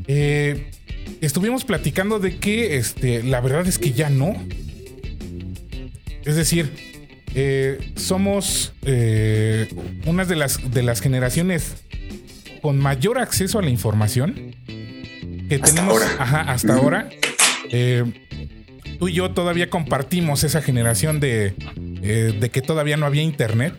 Eh, 0.07 0.69
estuvimos 1.21 1.65
platicando 1.65 2.19
de 2.19 2.37
que 2.37 2.77
este, 2.77 3.23
la 3.23 3.41
verdad 3.41 3.65
es 3.67 3.79
que 3.79 3.91
ya 3.91 4.09
no. 4.09 4.35
Es 6.25 6.35
decir, 6.35 6.71
eh, 7.35 7.91
somos 7.95 8.73
eh, 8.83 9.67
una 10.05 10.25
de 10.25 10.35
las, 10.35 10.71
de 10.71 10.83
las 10.83 11.01
generaciones 11.01 11.75
con 12.61 12.79
mayor 12.79 13.17
acceso 13.17 13.59
a 13.59 13.61
la 13.61 13.69
información 13.69 14.55
que 15.49 15.59
tenemos 15.59 16.01
hasta 16.19 16.75
ahora. 16.75 17.09
Eh, 17.69 18.03
tú 18.99 19.07
y 19.07 19.13
yo 19.13 19.31
todavía 19.31 19.69
compartimos 19.69 20.43
esa 20.43 20.61
generación 20.61 21.19
de, 21.19 21.55
de 22.39 22.49
que 22.51 22.61
todavía 22.61 22.97
no 22.97 23.05
había 23.05 23.23
internet. 23.23 23.73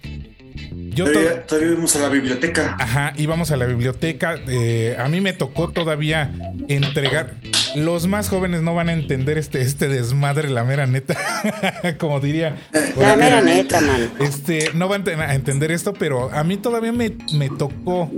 Yo 0.91 1.07
todavía, 1.07 1.45
íbamos 1.51 1.97
a 1.97 2.01
la 2.01 2.09
biblioteca. 2.09 2.77
Ajá, 2.79 3.13
íbamos 3.17 3.51
a 3.51 3.57
la 3.57 3.67
biblioteca. 3.67 4.39
a 4.99 5.09
mí 5.09 5.21
me 5.21 5.33
tocó 5.33 5.71
todavía 5.71 6.33
entregar. 6.69 7.35
Los 7.75 8.07
más 8.07 8.29
jóvenes 8.29 8.63
no 8.63 8.75
van 8.75 8.89
a 8.89 8.93
entender 8.93 9.39
este, 9.39 9.61
este 9.63 9.89
desmadre, 9.89 10.49
la 10.49 10.65
mera 10.65 10.87
neta. 10.87 11.17
Como 11.99 12.21
diría. 12.21 12.57
La 12.97 13.17
mera 13.17 13.41
neta, 13.41 13.81
man. 13.81 14.13
Este, 14.21 14.71
no 14.75 14.89
van 14.89 15.05
a 15.09 15.35
entender 15.35 15.71
esto, 15.71 15.93
pero 15.93 16.33
a 16.33 16.45
mí 16.45 16.57
todavía 16.57 16.93
me, 16.93 17.17
me 17.33 17.49
tocó 17.51 18.11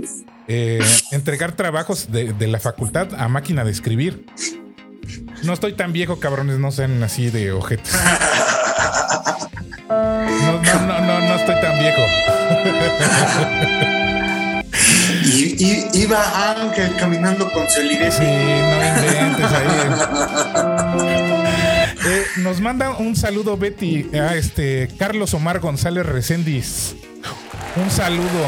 eh, 0.47 0.79
entregar 1.11 1.53
trabajos 1.53 2.11
de, 2.11 2.33
de 2.33 2.47
la 2.47 2.59
facultad 2.59 3.09
a 3.15 3.27
máquina 3.27 3.63
de 3.63 3.71
escribir. 3.71 4.25
No 5.43 5.53
estoy 5.53 5.73
tan 5.73 5.93
viejo, 5.93 6.19
cabrones, 6.19 6.59
no 6.59 6.71
sean 6.71 7.01
así 7.03 7.29
de 7.29 7.51
ojetes. 7.51 7.93
No, 9.89 10.61
no, 10.61 10.87
no, 10.87 10.99
no, 10.99 11.19
no 11.19 11.35
estoy 11.35 11.55
tan 11.61 11.79
viejo. 11.79 12.01
Y, 15.27 15.87
iba 15.93 16.51
Ángel 16.51 16.95
caminando 16.97 17.51
con 17.51 17.69
solidez. 17.69 18.15
Sí, 18.15 18.23
no 18.23 19.05
inventes 19.05 19.51
ahí. 19.51 19.67
Eh, 22.09 22.25
nos 22.37 22.61
manda 22.61 22.91
un 22.91 23.17
saludo 23.17 23.57
Betty 23.57 24.15
a 24.15 24.37
este 24.37 24.87
Carlos 24.97 25.33
Omar 25.33 25.59
González 25.59 26.05
Recendis. 26.05 26.95
Un 27.75 27.91
saludo. 27.91 28.45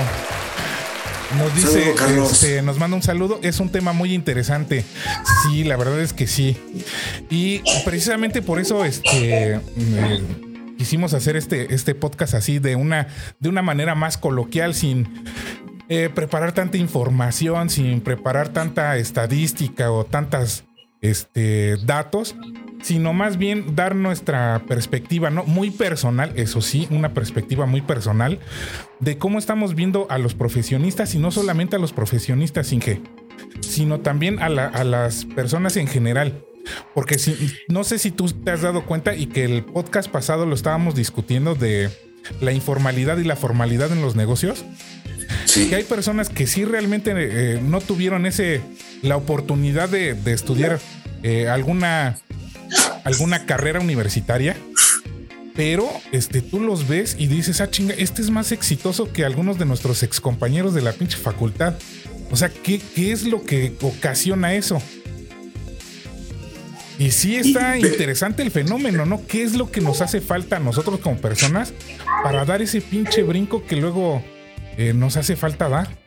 Nos 1.38 1.56
dice, 1.56 1.94
este, 2.24 2.62
nos 2.62 2.80
manda 2.80 2.96
un 2.96 3.04
saludo. 3.04 3.40
Es 3.44 3.60
un 3.60 3.70
tema 3.70 3.92
muy 3.92 4.14
interesante. 4.14 4.86
Sí, 5.44 5.66
la 5.66 5.76
verdad 5.76 6.00
es 6.00 6.14
que 6.14 6.26
sí. 6.26 6.58
Y 7.30 7.62
precisamente 7.84 8.42
por 8.42 8.60
eso, 8.60 8.86
este, 8.86 9.60
quisimos 10.78 11.14
hacer 11.14 11.36
este, 11.36 11.74
este 11.76 11.94
podcast 11.94 12.34
así 12.34 12.58
de 12.58 12.76
una, 12.76 13.08
de 13.40 13.50
una 13.50 13.62
manera 13.62 13.94
más 13.94 14.18
coloquial, 14.18 14.74
sin 14.74 15.26
eh, 15.90 16.10
preparar 16.14 16.54
tanta 16.54 16.78
información, 16.78 17.70
sin 17.70 18.02
preparar 18.02 18.50
tanta 18.50 18.96
estadística 18.98 19.92
o 19.92 20.06
tantas 20.06 20.66
este, 21.02 21.78
datos, 21.86 22.36
sino 22.82 23.14
más 23.14 23.38
bien 23.38 23.76
dar 23.76 23.96
nuestra 23.96 24.64
perspectiva, 24.68 25.30
¿no? 25.30 25.44
Muy 25.46 25.72
personal, 25.72 26.32
eso 26.36 26.62
sí, 26.62 26.88
una 26.92 27.14
perspectiva 27.14 27.66
muy 27.66 27.82
personal 27.82 28.40
de 29.00 29.18
cómo 29.18 29.40
estamos 29.40 29.76
viendo 29.76 30.08
a 30.10 30.18
los 30.18 30.36
profesionistas 30.36 31.16
y 31.16 31.20
no 31.20 31.32
solamente 31.32 31.76
a 31.76 31.80
los 31.80 31.92
profesionistas, 31.92 32.72
Inge, 32.72 33.02
sino 33.62 34.00
también 34.00 34.40
a, 34.42 34.46
a 34.46 34.84
las 34.84 35.26
personas 35.26 35.76
en 35.78 35.88
general. 35.88 36.46
Porque 36.94 37.18
si, 37.18 37.36
no 37.68 37.84
sé 37.84 37.98
si 37.98 38.12
tú 38.12 38.28
te 38.28 38.52
has 38.52 38.62
dado 38.62 38.86
cuenta 38.86 39.16
y 39.16 39.26
que 39.26 39.44
el 39.44 39.64
podcast 39.64 40.10
pasado 40.10 40.46
lo 40.46 40.54
estábamos 40.54 40.94
discutiendo 40.94 41.56
de 41.56 41.90
la 42.42 42.52
informalidad 42.52 43.18
y 43.18 43.24
la 43.24 43.36
formalidad 43.36 43.92
en 43.92 44.02
los 44.02 44.16
negocios. 44.16 44.66
Sí. 45.46 45.70
Que 45.70 45.76
hay 45.76 45.84
personas 45.84 46.30
que 46.30 46.48
sí 46.48 46.66
realmente 46.66 47.14
eh, 47.16 47.62
no 47.62 47.82
tuvieron 47.82 48.26
ese 48.26 48.62
la 49.02 49.18
oportunidad 49.18 49.90
de, 49.90 50.18
estudiar 50.26 50.80
eh, 51.24 51.48
alguna 51.48 52.18
alguna 53.04 53.46
carrera 53.46 53.80
universitaria, 53.80 54.56
pero 55.56 55.90
este 56.12 56.42
tú 56.42 56.60
los 56.60 56.88
ves 56.88 57.16
y 57.18 57.28
dices, 57.28 57.62
ah, 57.62 57.70
chinga, 57.70 57.94
este 57.96 58.22
es 58.22 58.30
más 58.30 58.52
exitoso 58.52 59.12
que 59.12 59.26
algunos 59.26 59.58
de 59.58 59.66
nuestros 59.66 60.04
excompañeros 60.04 60.74
de 60.74 60.82
la 60.82 60.94
pinche 60.94 61.18
facultad. 61.18 61.76
O 62.32 62.36
sea, 62.36 62.50
¿qué, 62.50 62.80
qué 62.96 63.12
es 63.12 63.24
lo 63.24 63.44
que 63.44 63.74
ocasiona 63.82 64.54
eso? 64.54 64.82
Y 67.00 67.12
sí 67.12 67.38
está 67.38 67.78
interesante 67.78 68.44
el 68.44 68.52
fenómeno, 68.52 69.06
¿no? 69.06 69.26
¿Qué 69.26 69.42
es 69.42 69.56
lo 69.56 69.72
que 69.72 69.80
nos 69.80 70.02
hace 70.02 70.20
falta 70.20 70.58
a 70.58 70.60
nosotros 70.60 71.00
como 71.00 71.16
personas 71.18 71.74
para 72.24 72.44
dar 72.44 72.62
ese 72.62 72.82
pinche 72.82 73.24
brinco 73.24 73.66
que 73.66 73.78
luego 73.78 74.22
eh, 74.78 74.94
nos 74.94 75.18
hace 75.18 75.36
falta 75.36 75.70
dar? 75.70 75.98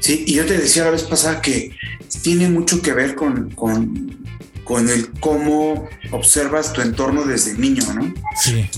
Sí, 0.00 0.24
y 0.26 0.34
yo 0.34 0.46
te 0.46 0.56
decía 0.56 0.84
la 0.84 0.90
vez 0.90 1.02
pasada 1.02 1.40
que 1.40 1.76
tiene 2.22 2.48
mucho 2.48 2.80
que 2.80 2.92
ver 2.92 3.14
con, 3.14 3.50
con, 3.50 4.24
con 4.64 4.88
el 4.88 5.10
cómo 5.20 5.88
observas 6.10 6.72
tu 6.72 6.80
entorno 6.80 7.24
desde 7.24 7.54
niño, 7.54 7.82
¿no? 7.94 8.14
Sí. 8.40 8.68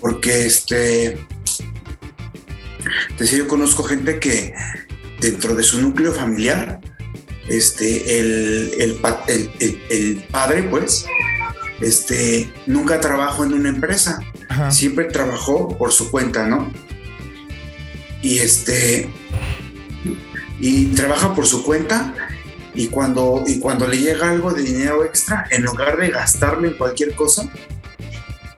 Porque 0.00 0.46
este. 0.46 1.18
Te 3.16 3.24
decía, 3.24 3.38
yo 3.38 3.48
conozco 3.48 3.84
gente 3.84 4.18
que 4.18 4.54
dentro 5.20 5.54
de 5.54 5.62
su 5.62 5.80
núcleo 5.80 6.12
familiar 6.12 6.80
este, 7.48 8.18
el, 8.18 8.72
el, 8.78 10.24
padre, 10.30 10.62
pues, 10.64 11.04
este, 11.80 12.50
nunca 12.66 13.00
trabajó 13.00 13.44
en 13.44 13.54
una 13.54 13.68
empresa, 13.68 14.20
siempre 14.70 15.06
trabajó 15.06 15.76
por 15.76 15.92
su 15.92 16.10
cuenta, 16.10 16.46
¿no? 16.46 16.72
Y 18.22 18.38
este, 18.38 19.08
y 20.60 20.86
trabaja 20.86 21.34
por 21.34 21.46
su 21.46 21.64
cuenta 21.64 22.14
y 22.74 22.86
cuando, 22.88 23.42
y 23.46 23.58
cuando 23.58 23.86
le 23.86 23.98
llega 23.98 24.30
algo 24.30 24.52
de 24.52 24.62
dinero 24.62 25.04
extra, 25.04 25.46
en 25.50 25.62
lugar 25.62 25.98
de 25.98 26.10
gastarlo 26.10 26.66
en 26.66 26.74
cualquier 26.74 27.14
cosa, 27.14 27.50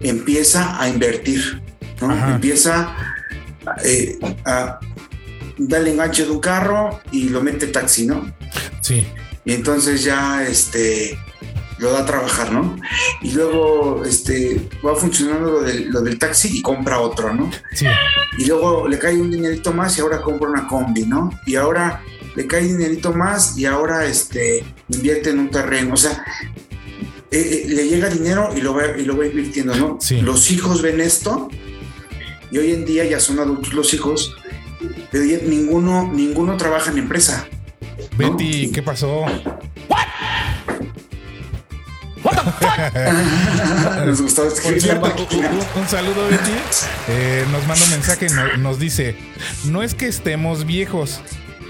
empieza 0.00 0.80
a 0.80 0.88
invertir, 0.88 1.62
¿no? 2.00 2.34
Empieza 2.34 2.94
eh, 3.84 4.18
a 4.44 4.78
darle 5.58 5.92
enganche 5.92 6.24
de 6.24 6.30
un 6.30 6.40
carro 6.40 7.00
y 7.10 7.30
lo 7.30 7.42
mete 7.42 7.66
taxi, 7.68 8.06
¿no? 8.06 8.32
Sí. 8.80 9.06
Y 9.44 9.52
entonces 9.52 10.04
ya 10.04 10.46
este 10.46 11.18
lo 11.78 11.92
da 11.92 12.00
a 12.00 12.06
trabajar, 12.06 12.52
¿no? 12.52 12.76
Y 13.22 13.32
luego 13.32 14.04
este 14.04 14.68
va 14.84 14.94
funcionando 14.94 15.50
lo 15.50 15.62
del, 15.62 15.90
lo 15.90 16.00
del 16.00 16.18
taxi 16.18 16.58
y 16.58 16.62
compra 16.62 17.00
otro, 17.00 17.32
¿no? 17.34 17.50
Sí. 17.72 17.86
Y 18.38 18.46
luego 18.46 18.88
le 18.88 18.98
cae 18.98 19.14
un 19.20 19.30
dinerito 19.30 19.72
más 19.72 19.96
y 19.98 20.00
ahora 20.00 20.22
compra 20.22 20.48
una 20.48 20.66
combi, 20.66 21.04
¿no? 21.04 21.30
Y 21.46 21.56
ahora 21.56 22.02
le 22.34 22.46
cae 22.46 22.62
dinerito 22.64 23.12
más 23.12 23.56
y 23.58 23.66
ahora 23.66 24.06
este 24.06 24.64
invierte 24.88 25.30
en 25.30 25.38
un 25.38 25.50
terreno, 25.50 25.94
o 25.94 25.96
sea, 25.96 26.24
eh, 27.30 27.64
eh, 27.64 27.64
le 27.68 27.88
llega 27.88 28.08
dinero 28.08 28.50
y 28.56 28.60
lo 28.60 28.74
va, 28.74 28.96
y 28.96 29.04
lo 29.04 29.16
va 29.16 29.26
invirtiendo, 29.26 29.74
¿no? 29.74 29.98
Sí. 30.00 30.20
Los 30.20 30.50
hijos 30.50 30.82
ven 30.82 31.00
esto 31.00 31.48
y 32.50 32.58
hoy 32.58 32.72
en 32.72 32.84
día 32.84 33.04
ya 33.04 33.20
son 33.20 33.38
adultos 33.40 33.72
los 33.74 33.92
hijos 33.94 34.36
pero 35.10 35.24
ninguno, 35.46 36.10
ninguno 36.12 36.56
trabaja 36.56 36.90
en 36.90 36.98
empresa. 36.98 37.48
¿no? 38.18 38.36
Betty, 38.36 38.70
¿qué 38.72 38.82
pasó? 38.82 39.24
Nos 44.06 44.20
gustaba 44.22 44.48
Por 44.48 44.56
escribir 44.56 44.82
la 44.82 44.88
cierto, 45.00 45.22
máquina. 45.22 45.50
un, 45.50 45.80
un 45.82 45.88
saludo, 45.88 46.28
Betty. 46.28 46.52
Eh, 47.08 47.44
nos 47.52 47.66
manda 47.66 47.84
un 47.84 47.90
mensaje 47.90 48.26
y 48.26 48.30
no- 48.30 48.56
nos 48.58 48.78
dice: 48.78 49.16
No 49.64 49.82
es 49.82 49.94
que 49.94 50.06
estemos 50.06 50.64
viejos, 50.64 51.20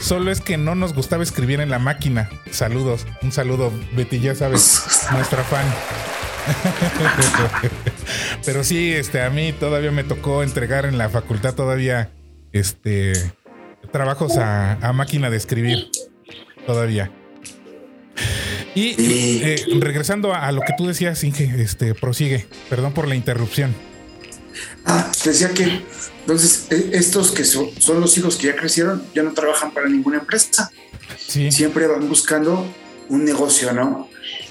solo 0.00 0.30
es 0.30 0.40
que 0.40 0.56
no 0.56 0.74
nos 0.74 0.94
gustaba 0.94 1.22
escribir 1.22 1.60
en 1.60 1.70
la 1.70 1.78
máquina. 1.78 2.30
Saludos, 2.50 3.06
un 3.22 3.32
saludo, 3.32 3.72
Betty, 3.96 4.20
ya 4.20 4.34
sabes, 4.34 4.82
nuestra 5.12 5.42
fan. 5.44 5.64
Pero 8.44 8.64
sí, 8.64 8.92
este, 8.92 9.22
a 9.22 9.30
mí 9.30 9.52
todavía 9.52 9.90
me 9.90 10.04
tocó 10.04 10.42
entregar 10.42 10.84
en 10.86 10.98
la 10.98 11.08
facultad 11.08 11.54
todavía 11.54 12.10
este 12.52 13.12
trabajos 13.92 14.36
a, 14.38 14.72
a 14.86 14.92
máquina 14.92 15.30
de 15.30 15.36
escribir. 15.36 15.90
Todavía. 16.66 17.10
Y 18.74 18.94
eh, 18.98 19.64
regresando 19.80 20.34
a, 20.34 20.46
a 20.46 20.52
lo 20.52 20.60
que 20.62 20.72
tú 20.76 20.86
decías, 20.86 21.22
Inge, 21.24 21.52
este, 21.62 21.94
prosigue. 21.94 22.46
Perdón 22.68 22.92
por 22.92 23.06
la 23.06 23.14
interrupción. 23.14 23.74
Ah, 24.84 25.10
decía 25.24 25.50
que 25.50 25.82
entonces 26.20 26.66
e- 26.70 26.90
estos 26.92 27.32
que 27.32 27.44
son, 27.44 27.68
son 27.78 28.00
los 28.00 28.16
hijos 28.18 28.36
que 28.36 28.48
ya 28.48 28.56
crecieron, 28.56 29.02
ya 29.14 29.22
no 29.22 29.32
trabajan 29.32 29.72
para 29.72 29.88
ninguna 29.88 30.18
empresa. 30.18 30.70
Sí, 31.26 31.50
Siempre 31.52 31.86
van 31.86 32.08
buscando 32.08 32.66
un 33.08 33.24
negocio, 33.24 33.72
¿no? 33.72 34.08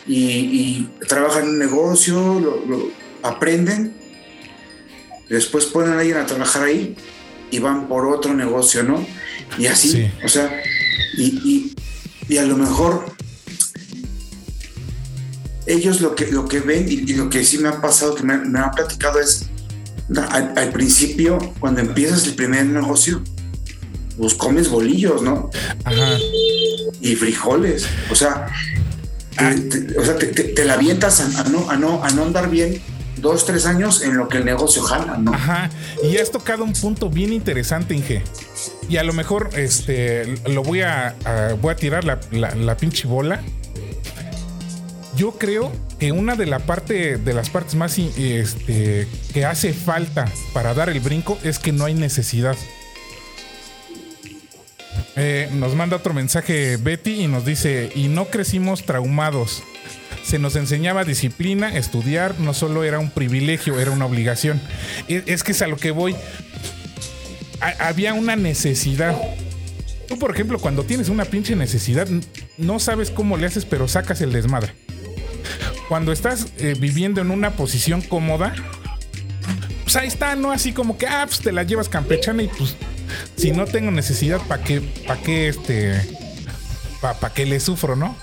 Y, 0.07 0.19
y 0.19 0.89
trabajan 1.07 1.43
en 1.43 1.49
un 1.49 1.59
negocio, 1.59 2.15
lo, 2.39 2.65
lo 2.65 2.91
aprenden, 3.23 3.93
después 5.29 5.65
ponen 5.65 5.93
a 5.93 5.99
alguien 5.99 6.17
a 6.17 6.25
trabajar 6.25 6.63
ahí 6.63 6.95
y 7.51 7.59
van 7.59 7.87
por 7.87 8.05
otro 8.07 8.33
negocio, 8.33 8.83
¿no? 8.83 9.05
Y 9.57 9.67
así, 9.67 9.91
Sí. 9.91 10.11
o 10.23 10.27
sea, 10.27 10.61
y, 11.17 11.23
y- 11.23 11.73
y 12.27 12.37
a 12.37 12.43
lo 12.43 12.57
mejor 12.57 13.13
ellos 15.65 16.01
lo 16.01 16.15
que, 16.15 16.27
lo 16.31 16.47
que 16.47 16.59
ven 16.59 16.85
y, 16.89 17.09
y 17.11 17.13
lo 17.15 17.29
que 17.29 17.43
sí 17.43 17.57
me 17.57 17.69
ha 17.69 17.79
pasado, 17.81 18.15
que 18.15 18.23
me, 18.23 18.37
me 18.37 18.59
han 18.59 18.71
platicado 18.71 19.19
es, 19.19 19.45
al, 20.29 20.53
al 20.57 20.69
principio, 20.71 21.37
cuando 21.59 21.81
empiezas 21.81 22.25
el 22.27 22.35
primer 22.35 22.65
negocio, 22.65 23.21
pues 24.17 24.33
comes 24.33 24.69
bolillos, 24.69 25.21
¿no? 25.21 25.49
ajá. 25.85 26.17
y 27.01 27.15
frijoles. 27.15 27.85
O 28.11 28.15
sea, 28.15 28.47
te, 29.37 29.55
te- 29.79 29.97
o 29.99 30.05
sea, 30.05 30.15
te, 30.17 30.27
te- 30.27 30.43
te 30.43 30.65
la 30.65 30.73
avientas 30.75 31.19
a, 31.21 31.41
a 31.41 31.43
no, 31.45 31.69
a, 31.69 31.75
no, 31.77 32.03
a 32.03 32.09
no 32.11 32.23
andar 32.23 32.49
bien 32.49 32.81
dos, 33.17 33.45
tres 33.45 33.65
años 33.65 34.01
en 34.03 34.17
lo 34.17 34.27
que 34.27 34.37
el 34.39 34.45
negocio 34.45 34.81
jala, 34.83 35.17
¿no? 35.17 35.33
Ajá, 35.33 35.69
y 36.03 36.17
has 36.17 36.29
tocado 36.29 36.63
un 36.63 36.73
punto 36.73 37.09
bien 37.09 37.31
interesante, 37.33 37.95
Inge. 37.95 38.21
Y 38.89 38.97
a 38.97 39.03
lo 39.03 39.13
mejor 39.13 39.49
este 39.55 40.35
lo 40.49 40.61
voy 40.61 40.81
a, 40.81 41.15
a- 41.25 41.53
voy 41.59 41.71
a 41.71 41.75
tirar 41.75 42.03
la, 42.03 42.19
la, 42.31 42.53
la 42.53 42.77
pinche 42.77 43.07
bola. 43.07 43.41
Yo 45.15 45.33
creo 45.37 45.71
que 45.99 46.11
una 46.11 46.35
de 46.35 46.45
la 46.47 46.59
parte 46.59 47.17
de 47.17 47.33
las 47.33 47.49
partes 47.49 47.75
más 47.75 47.97
i- 47.99 48.11
este, 48.17 49.07
que 49.33 49.45
hace 49.45 49.71
falta 49.73 50.25
para 50.53 50.73
dar 50.73 50.89
el 50.89 50.99
brinco 50.99 51.37
es 51.43 51.59
que 51.59 51.71
no 51.71 51.85
hay 51.85 51.93
necesidad. 51.93 52.55
Eh, 55.15 55.49
nos 55.53 55.75
manda 55.75 55.97
otro 55.97 56.13
mensaje 56.13 56.77
Betty 56.77 57.23
y 57.23 57.27
nos 57.27 57.45
dice, 57.45 57.91
y 57.93 58.07
no 58.07 58.25
crecimos 58.25 58.83
traumados. 58.85 59.61
Se 60.23 60.39
nos 60.39 60.55
enseñaba 60.55 61.03
disciplina, 61.03 61.75
estudiar 61.77 62.39
no 62.39 62.53
solo 62.55 62.83
era 62.83 62.97
un 62.97 63.11
privilegio, 63.11 63.79
era 63.79 63.91
una 63.91 64.05
obligación. 64.07 64.59
Es, 65.07 65.23
es 65.27 65.43
que 65.43 65.51
es 65.51 65.61
a 65.61 65.67
lo 65.67 65.77
que 65.77 65.91
voy. 65.91 66.15
Ha- 67.61 67.87
había 67.87 68.13
una 68.15 68.35
necesidad. 68.35 69.15
Tú, 70.07 70.17
por 70.17 70.31
ejemplo, 70.31 70.57
cuando 70.59 70.83
tienes 70.83 71.09
una 71.09 71.25
pinche 71.25 71.55
necesidad, 71.55 72.07
no 72.57 72.79
sabes 72.79 73.11
cómo 73.11 73.37
le 73.37 73.45
haces, 73.45 73.65
pero 73.65 73.87
sacas 73.87 74.21
el 74.21 74.31
desmadre. 74.31 74.73
Cuando 75.93 76.11
estás 76.11 76.47
eh, 76.57 76.73
viviendo 76.75 77.21
en 77.21 77.29
una 77.29 77.51
posición 77.51 78.01
cómoda, 78.01 78.55
pues 79.83 79.95
ahí 79.95 80.07
está, 80.07 80.35
¿no? 80.35 80.49
Así 80.51 80.73
como 80.73 80.97
que, 80.97 81.05
ah, 81.05 81.23
pues 81.27 81.39
te 81.41 81.51
la 81.51 81.61
llevas 81.61 81.87
campechana 81.87 82.41
y 82.41 82.47
pues 82.47 82.75
si 83.35 83.51
no 83.51 83.65
tengo 83.65 83.91
necesidad, 83.91 84.41
¿para 84.47 84.63
qué, 84.63 84.81
para 85.05 85.21
qué, 85.21 85.49
este, 85.49 86.01
para 86.99 87.31
qué 87.31 87.45
le 87.45 87.59
sufro, 87.59 87.95
no? 87.95 88.17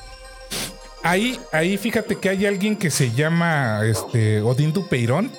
Ahí, 1.05 1.39
ahí 1.53 1.79
fíjate 1.79 2.17
que 2.17 2.29
hay 2.31 2.45
alguien 2.45 2.75
que 2.75 2.91
se 2.91 3.13
llama, 3.13 3.83
este, 3.85 4.41
Odín 4.41 4.73
Dupeirón. 4.73 5.31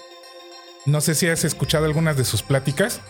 No 0.86 1.02
sé 1.02 1.16
si 1.16 1.28
has 1.28 1.44
escuchado 1.44 1.84
algunas 1.84 2.16
de 2.16 2.24
sus 2.24 2.44
pláticas. 2.44 3.02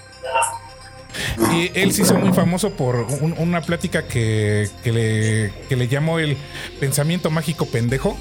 Y 1.53 1.69
él 1.75 1.93
se 1.93 2.01
hizo 2.01 2.15
muy 2.15 2.33
famoso 2.33 2.71
por 2.71 2.95
un- 2.95 3.35
una 3.37 3.61
plática 3.61 4.07
que, 4.07 4.67
que 4.83 4.91
le, 4.91 5.53
que 5.69 5.75
le 5.75 5.87
llamó 5.87 6.17
el 6.17 6.37
pensamiento 6.79 7.29
mágico 7.29 7.67
pendejo. 7.67 8.17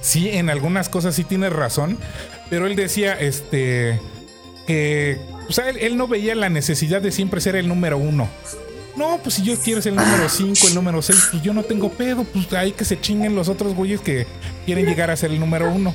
Sí, 0.00 0.30
en 0.30 0.50
algunas 0.50 0.88
cosas 0.88 1.14
sí 1.14 1.24
tiene 1.24 1.50
razón, 1.50 1.98
pero 2.50 2.66
él 2.66 2.76
decía 2.76 3.18
este 3.18 4.00
que 4.66 5.18
o 5.48 5.52
sea, 5.52 5.68
él, 5.68 5.96
no 5.96 6.08
veía 6.08 6.34
la 6.34 6.48
necesidad 6.48 7.02
de 7.02 7.12
siempre 7.12 7.40
ser 7.40 7.56
el 7.56 7.68
número 7.68 7.98
uno. 7.98 8.28
No, 8.96 9.18
pues 9.22 9.36
si 9.36 9.42
yo 9.42 9.58
quiero 9.58 9.82
ser 9.82 9.92
el 9.92 9.98
número 9.98 10.28
5, 10.28 10.68
el 10.68 10.74
número 10.74 11.02
6, 11.02 11.28
pues 11.32 11.42
yo 11.42 11.52
no 11.52 11.64
tengo 11.64 11.90
pedo, 11.90 12.24
pues 12.24 12.52
hay 12.52 12.72
que 12.72 12.84
se 12.84 13.00
chinguen 13.00 13.34
los 13.34 13.48
otros 13.48 13.74
güeyes 13.74 14.00
que 14.00 14.26
quieren 14.64 14.86
llegar 14.86 15.10
a 15.10 15.16
ser 15.16 15.32
el 15.32 15.40
número 15.40 15.70
uno. 15.70 15.94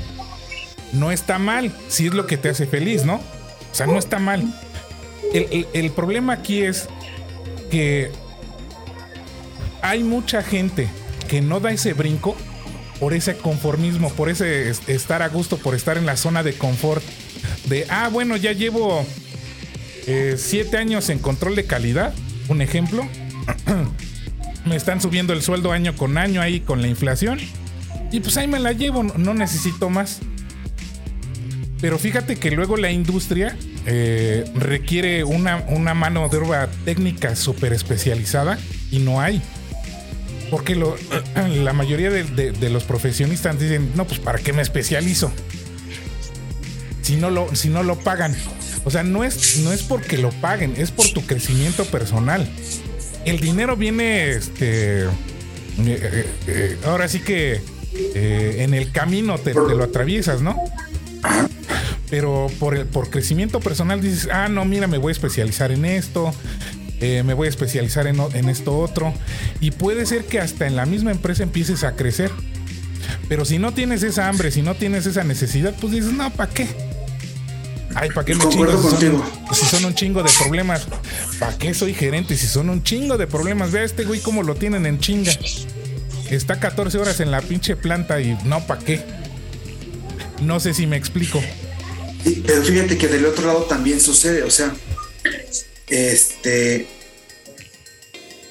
No 0.91 1.11
está 1.11 1.39
mal, 1.39 1.71
si 1.87 2.07
es 2.07 2.13
lo 2.13 2.27
que 2.27 2.37
te 2.37 2.49
hace 2.49 2.67
feliz, 2.67 3.05
¿no? 3.05 3.15
O 3.15 3.75
sea, 3.75 3.87
no 3.87 3.97
está 3.97 4.19
mal. 4.19 4.43
El 5.33 5.91
problema 5.91 6.33
aquí 6.33 6.61
es 6.61 6.87
que 7.71 8.11
hay 9.81 10.03
mucha 10.03 10.41
gente 10.41 10.87
que 11.27 11.41
no 11.41 11.59
da 11.59 11.71
ese 11.71 11.93
brinco 11.93 12.35
por 12.99 13.13
ese 13.13 13.38
conformismo, 13.38 14.12
por 14.13 14.29
ese 14.29 14.69
es- 14.69 14.81
estar 14.88 15.21
a 15.21 15.29
gusto, 15.29 15.57
por 15.57 15.75
estar 15.75 15.97
en 15.97 16.05
la 16.05 16.17
zona 16.17 16.43
de 16.43 16.53
confort. 16.53 17.03
De, 17.67 17.85
ah, 17.89 18.09
bueno, 18.12 18.35
ya 18.38 18.51
llevo 18.51 19.05
eh, 20.07 20.35
siete 20.38 20.77
años 20.77 21.09
en 21.09 21.19
control 21.19 21.55
de 21.55 21.65
calidad, 21.65 22.13
un 22.47 22.62
ejemplo. 22.62 23.07
me 24.65 24.75
están 24.75 25.01
subiendo 25.01 25.33
el 25.33 25.41
sueldo 25.41 25.71
año 25.71 25.95
con 25.95 26.17
año 26.17 26.41
ahí 26.41 26.59
con 26.59 26.81
la 26.81 26.88
inflación. 26.88 27.39
Y 28.12 28.19
pues 28.21 28.38
ahí 28.38 28.47
me 28.47 28.59
la 28.59 28.71
llevo, 28.73 29.03
no- 29.03 29.13
no 29.17 29.33
necesito 29.33 29.89
más. 29.89 30.19
Pero 31.81 31.97
fíjate 31.97 32.35
que 32.35 32.51
luego 32.51 32.75
la 32.75 32.91
industria 32.91 33.55
eh, 33.85 34.43
requiere 34.55 35.23
una, 35.23 35.63
una 35.69 35.93
mano 35.93 36.27
de 36.27 36.38
obra 36.38 36.69
técnica 36.83 37.35
súper 37.38 37.71
especializada 37.71 38.59
y 38.91 38.99
no 38.99 39.21
hay. 39.21 39.41
Porque 40.49 40.75
lo- 40.75 40.95
la 41.63 41.73
mayoría 41.73 42.09
de, 42.09 42.69
los 42.69 42.83
profesionistas 42.83 43.59
dicen, 43.59 43.91
no, 43.95 44.05
pues 44.05 44.19
¿para 44.19 44.39
qué 44.39 44.53
me 44.53 44.62
especializo? 44.62 45.31
Si 47.01 47.15
no 47.15 47.29
lo, 47.29 47.53
si 47.55 47.69
no 47.69 47.83
lo 47.83 47.97
pagan. 47.99 48.35
O 48.85 48.91
sea, 48.91 49.03
no 49.03 49.23
es, 49.23 49.57
no 49.59 49.71
es 49.71 49.83
porque 49.83 50.17
lo 50.17 50.29
paguen, 50.29 50.73
es 50.77 50.91
por 50.91 51.09
tu 51.09 51.25
crecimiento 51.25 51.85
personal. 51.85 52.47
El 53.25 53.39
dinero 53.39 53.75
viene, 53.75 54.29
este, 54.31 55.03
eh, 55.03 55.09
eh, 55.77 56.25
eh, 56.47 56.77
ahora 56.85 57.07
sí 57.09 57.19
que 57.19 57.62
en 58.15 58.73
el 58.73 58.91
camino 58.91 59.38
te, 59.38 59.51
te 59.53 59.75
lo 59.75 59.83
atraviesas, 59.83 60.41
¿no? 60.41 60.55
Pero 62.09 62.47
por, 62.59 62.75
el, 62.75 62.85
por 62.85 63.09
crecimiento 63.09 63.59
personal 63.59 64.01
dices, 64.01 64.29
ah, 64.31 64.47
no, 64.47 64.65
mira, 64.65 64.88
me 64.88 64.97
voy 64.97 65.12
a 65.12 65.13
especializar 65.13 65.71
en 65.71 65.85
esto, 65.85 66.33
eh, 67.01 67.23
me 67.23 67.33
voy 67.33 67.47
a 67.47 67.49
especializar 67.49 68.07
en, 68.07 68.49
esto 68.49 68.77
otro. 68.77 69.13
Y 69.59 69.71
puede 69.71 70.05
ser 70.05 70.25
que 70.25 70.39
hasta 70.39 70.67
en 70.67 70.75
la 70.75 70.85
misma 70.85 71.12
empresa 71.12 71.43
empieces 71.43 71.83
a 71.83 71.95
crecer. 71.95 72.31
Pero 73.27 73.45
si 73.45 73.59
no 73.59 73.73
tienes 73.73 74.03
esa 74.03 74.27
hambre, 74.27 74.51
si 74.51 74.62
no 74.62 74.75
tienes 74.75 75.05
esa 75.05 75.23
necesidad, 75.23 75.73
pues 75.79 75.93
dices, 75.93 76.12
no, 76.12 76.29
¿para 76.31 76.51
qué? 76.51 76.67
Ay, 77.95 78.09
¿para 78.09 78.25
qué 78.25 78.35
me 78.35 78.47
chingo? 78.49 78.65
Si 78.65 78.71
son, 78.71 78.91
contigo. 78.91 79.25
si 79.51 79.65
son 79.65 79.85
un 79.85 79.95
chingo 79.95 80.23
de 80.23 80.31
problemas, 80.38 80.88
¿para 81.39 81.57
qué 81.57 81.73
soy 81.73 81.93
gerente? 81.93 82.35
Si 82.38 82.47
son 82.47 82.69
un 82.69 82.83
chingo 82.83 83.17
de 83.17 83.27
problemas, 83.27 83.71
ve 83.71 83.79
a 83.79 83.83
este 83.83 84.03
güey 84.03 84.19
cómo 84.19 84.43
lo 84.43 84.55
tienen 84.55 84.85
en 84.85 84.99
chinga. 84.99 85.31
Está 86.29 86.59
14 86.59 86.97
horas 86.99 87.19
en 87.19 87.31
la 87.31 87.41
pinche 87.41 87.75
planta 87.75 88.21
y 88.21 88.38
no, 88.45 88.65
¿para 88.67 88.83
qué? 88.83 89.01
No 90.41 90.59
sé 90.59 90.73
si 90.73 90.85
me 90.85 90.97
explico. 90.97 91.41
Sí, 92.23 92.43
pero 92.45 92.62
fíjate 92.62 92.97
que 92.97 93.07
del 93.07 93.25
otro 93.25 93.47
lado 93.47 93.63
también 93.63 93.99
sucede, 93.99 94.43
o 94.43 94.51
sea, 94.51 94.73
este, 95.89 96.88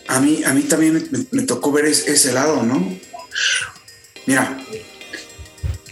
a 0.07 0.21
mí, 0.21 0.43
a 0.45 0.53
mí 0.55 0.63
también 0.63 1.09
me, 1.11 1.27
me 1.31 1.43
tocó 1.47 1.71
ver 1.73 1.87
es- 1.87 2.07
ese 2.09 2.33
lado, 2.33 2.63
¿no? 2.63 2.97
Mira, 4.27 4.59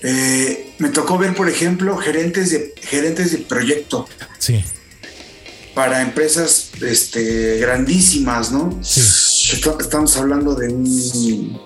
eh, 0.02 0.74
me 0.78 0.88
tocó 0.90 1.18
ver, 1.18 1.34
por 1.34 1.48
ejemplo, 1.48 1.96
gerentes 1.96 2.50
de, 2.50 2.74
gerentes 2.82 3.32
de 3.32 3.38
proyecto 3.38 4.06
Sí, 4.38 4.62
para 5.74 6.02
empresas 6.02 6.70
este, 6.82 7.58
grandísimas, 7.58 8.50
¿no? 8.52 8.78
sí, 8.82 9.00
Estamos 9.80 10.16
hablando 10.16 10.54
de 10.54 10.68
un, 10.68 11.60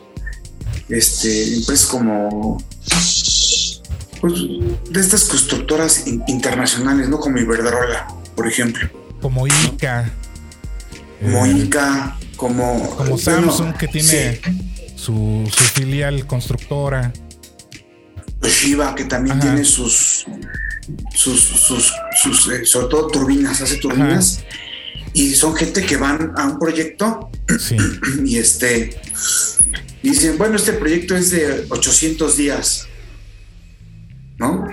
este, 0.89 1.55
empresas 1.57 1.87
como, 1.87 2.63
pues, 4.21 4.35
de 4.91 5.01
estas 5.01 5.25
constructoras 5.25 6.07
in- 6.07 6.23
internacionales, 6.29 7.09
¿no? 7.09 7.19
Como 7.19 7.39
Iberdrola, 7.39 8.07
por 8.37 8.47
ejemplo. 8.47 8.89
Como 9.21 9.47
Ica. 9.47 10.11
como 11.21 11.47
Inca, 11.47 12.19
como. 12.37 12.97
Como 12.97 13.11
bueno, 13.11 13.19
Samsung, 13.19 13.77
que 13.77 13.89
tiene 13.89 14.09
sí, 14.09 14.41
su, 14.97 15.51
su 15.53 15.65
filial 15.65 16.27
constructora. 16.27 17.13
Toshiba, 18.41 18.95
que 18.95 19.05
también 19.05 19.37
Ajá. 19.39 19.49
tiene 19.49 19.65
sus. 19.65 20.27
Sus, 21.15 21.41
sus, 21.41 21.93
sus, 22.21 22.49
eh, 22.49 22.65
sobre 22.65 22.89
todo 22.89 23.07
turbinas, 23.09 23.61
hace 23.61 23.77
turbinas. 23.77 24.43
Y 25.13 25.35
son 25.35 25.55
gente 25.55 25.85
que 25.85 25.97
van 25.97 26.33
a 26.37 26.47
un 26.47 26.59
proyecto 26.59 27.31
Sí. 27.59 27.77
y 28.25 28.39
este 28.39 29.01
dicen, 30.03 30.39
bueno, 30.39 30.57
este 30.57 30.73
proyecto 30.75 31.17
es 31.17 31.31
de 31.31 31.67
800 31.69 32.37
días. 32.37 32.87
¿No? 34.41 34.67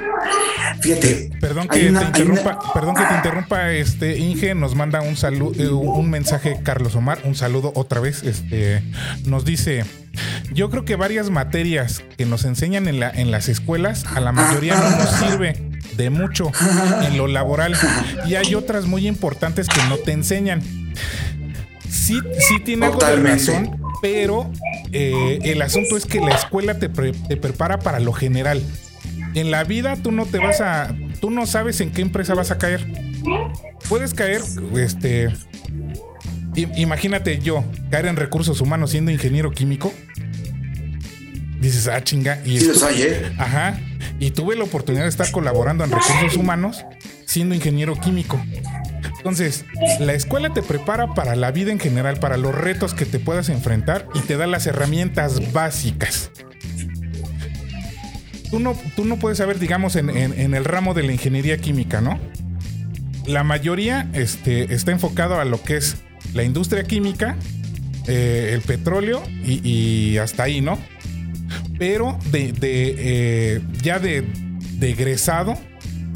Fíjate. 0.82 1.30
Perdón 1.42 1.68
que 1.68 1.90
una- 1.90 2.00
te 2.12 2.22
una- 2.22 2.30
interrumpa, 2.32 2.74
perdón 2.74 2.96
que 2.96 3.04
te 3.04 3.14
interrumpa, 3.16 3.72
este 3.72 4.18
Inge 4.18 4.56
nos 4.56 4.76
manda 4.76 5.02
un 5.02 5.16
saludo, 5.18 5.78
un 5.78 6.10
mensaje 6.10 6.60
Carlos 6.64 6.96
Omar, 6.96 7.20
un 7.26 7.36
saludo 7.36 7.72
otra 7.76 8.00
vez, 8.00 8.24
este 8.24 8.82
nos 9.26 9.44
dice, 9.46 9.84
yo 10.54 10.70
creo 10.70 10.86
que 10.86 10.96
varias 10.96 11.30
materias 11.30 12.04
que 12.18 12.26
nos 12.26 12.46
enseñan 12.46 12.88
en 12.88 13.00
la 13.00 13.10
en 13.10 13.30
las 13.32 13.50
escuelas 13.50 14.06
a 14.16 14.20
la 14.22 14.32
mayoría 14.32 14.76
no 14.76 14.90
nos 14.98 15.10
sirve 15.20 15.62
de 15.98 16.10
mucho 16.10 16.52
en 17.04 17.18
lo 17.18 17.28
laboral 17.28 17.76
y 18.26 18.36
hay 18.36 18.56
otras 18.56 18.86
muy 18.86 19.08
importantes 19.08 19.68
que 19.68 19.82
no 19.90 19.98
te 19.98 20.12
enseñan. 20.14 20.62
Sí, 21.90 22.20
sí 22.40 22.60
tiene 22.64 22.86
algo 22.86 23.00
de 23.00 23.16
razón, 23.18 23.82
pero 24.02 24.50
eh, 24.92 25.40
el 25.44 25.62
asunto 25.62 25.98
es 25.98 26.06
que 26.06 26.20
la 26.22 26.36
escuela 26.36 26.78
te, 26.80 26.90
pre- 26.90 27.12
te 27.14 27.36
prepara 27.38 27.80
para 27.80 28.00
lo 28.00 28.14
general. 28.14 28.62
En 29.40 29.52
la 29.52 29.64
vida 29.64 29.96
tú 29.96 30.12
no 30.12 30.26
te 30.26 30.40
vas 30.40 30.62
a. 30.62 30.96
Tú 31.22 31.30
no 31.30 31.46
sabes 31.46 31.80
en 31.82 31.92
qué 31.92 32.02
empresa 32.02 32.34
vas 32.34 32.50
a 32.50 32.58
caer. 32.58 32.88
Puedes 33.88 34.16
caer, 34.16 34.42
este. 34.76 35.32
Imagínate 36.56 37.38
yo 37.38 37.64
caer 37.92 38.08
en 38.08 38.16
recursos 38.16 38.62
humanos 38.62 38.90
siendo 38.90 39.12
ingeniero 39.12 39.52
químico. 39.52 39.94
Dices, 41.62 41.88
ah, 41.88 42.04
chinga. 42.04 42.42
Y 42.46 42.60
Sí 42.60 42.72
¿eh? 42.98 43.32
Ajá. 43.38 43.80
Y 44.20 44.32
tuve 44.32 44.56
la 44.56 44.64
oportunidad 44.64 45.04
de 45.04 45.10
estar 45.10 45.30
colaborando 45.30 45.84
en 45.84 45.92
recursos 45.92 46.36
humanos 46.36 46.84
siendo 47.26 47.54
ingeniero 47.54 47.96
químico. 48.00 48.44
Entonces, 49.18 49.66
la 50.00 50.14
escuela 50.14 50.52
te 50.52 50.64
prepara 50.64 51.14
para 51.14 51.36
la 51.36 51.52
vida 51.52 51.72
en 51.72 51.80
general, 51.80 52.20
para 52.20 52.38
los 52.38 52.56
retos 52.56 52.96
que 52.96 53.06
te 53.06 53.20
puedas 53.20 53.50
enfrentar 53.50 54.08
y 54.16 54.22
te 54.22 54.36
da 54.36 54.48
las 54.48 54.66
herramientas 54.66 55.52
básicas. 55.54 56.32
Tú 58.50 58.60
no, 58.60 58.78
tú 58.96 59.04
no 59.06 59.18
puedes 59.18 59.38
saber, 59.40 59.60
digamos, 59.60 59.96
en, 59.96 60.10
en- 60.10 60.40
en 60.40 60.54
el 60.54 60.64
ramo 60.66 60.94
de 60.94 61.04
la 61.04 61.12
ingeniería 61.12 61.58
química, 61.58 62.00
¿no? 62.02 62.20
La 63.26 63.44
mayoría 63.44 64.10
este, 64.14 64.74
está 64.74 64.92
enfocado 64.92 65.40
a 65.40 65.46
lo 65.46 65.62
que 65.62 65.76
es 65.78 65.98
la 66.34 66.44
industria 66.44 66.84
química, 66.86 67.36
eh, 68.08 68.52
el 68.54 68.62
petróleo 68.62 69.22
y, 69.46 69.60
y 69.68 70.18
hasta 70.18 70.44
ahí, 70.44 70.62
¿no? 70.62 70.80
Pero 71.78 72.18
de, 72.32 72.54
de, 72.54 72.96
eh, 72.98 73.62
ya 73.82 74.00
de, 74.00 74.24
de 74.80 74.90
egresado, 74.92 75.58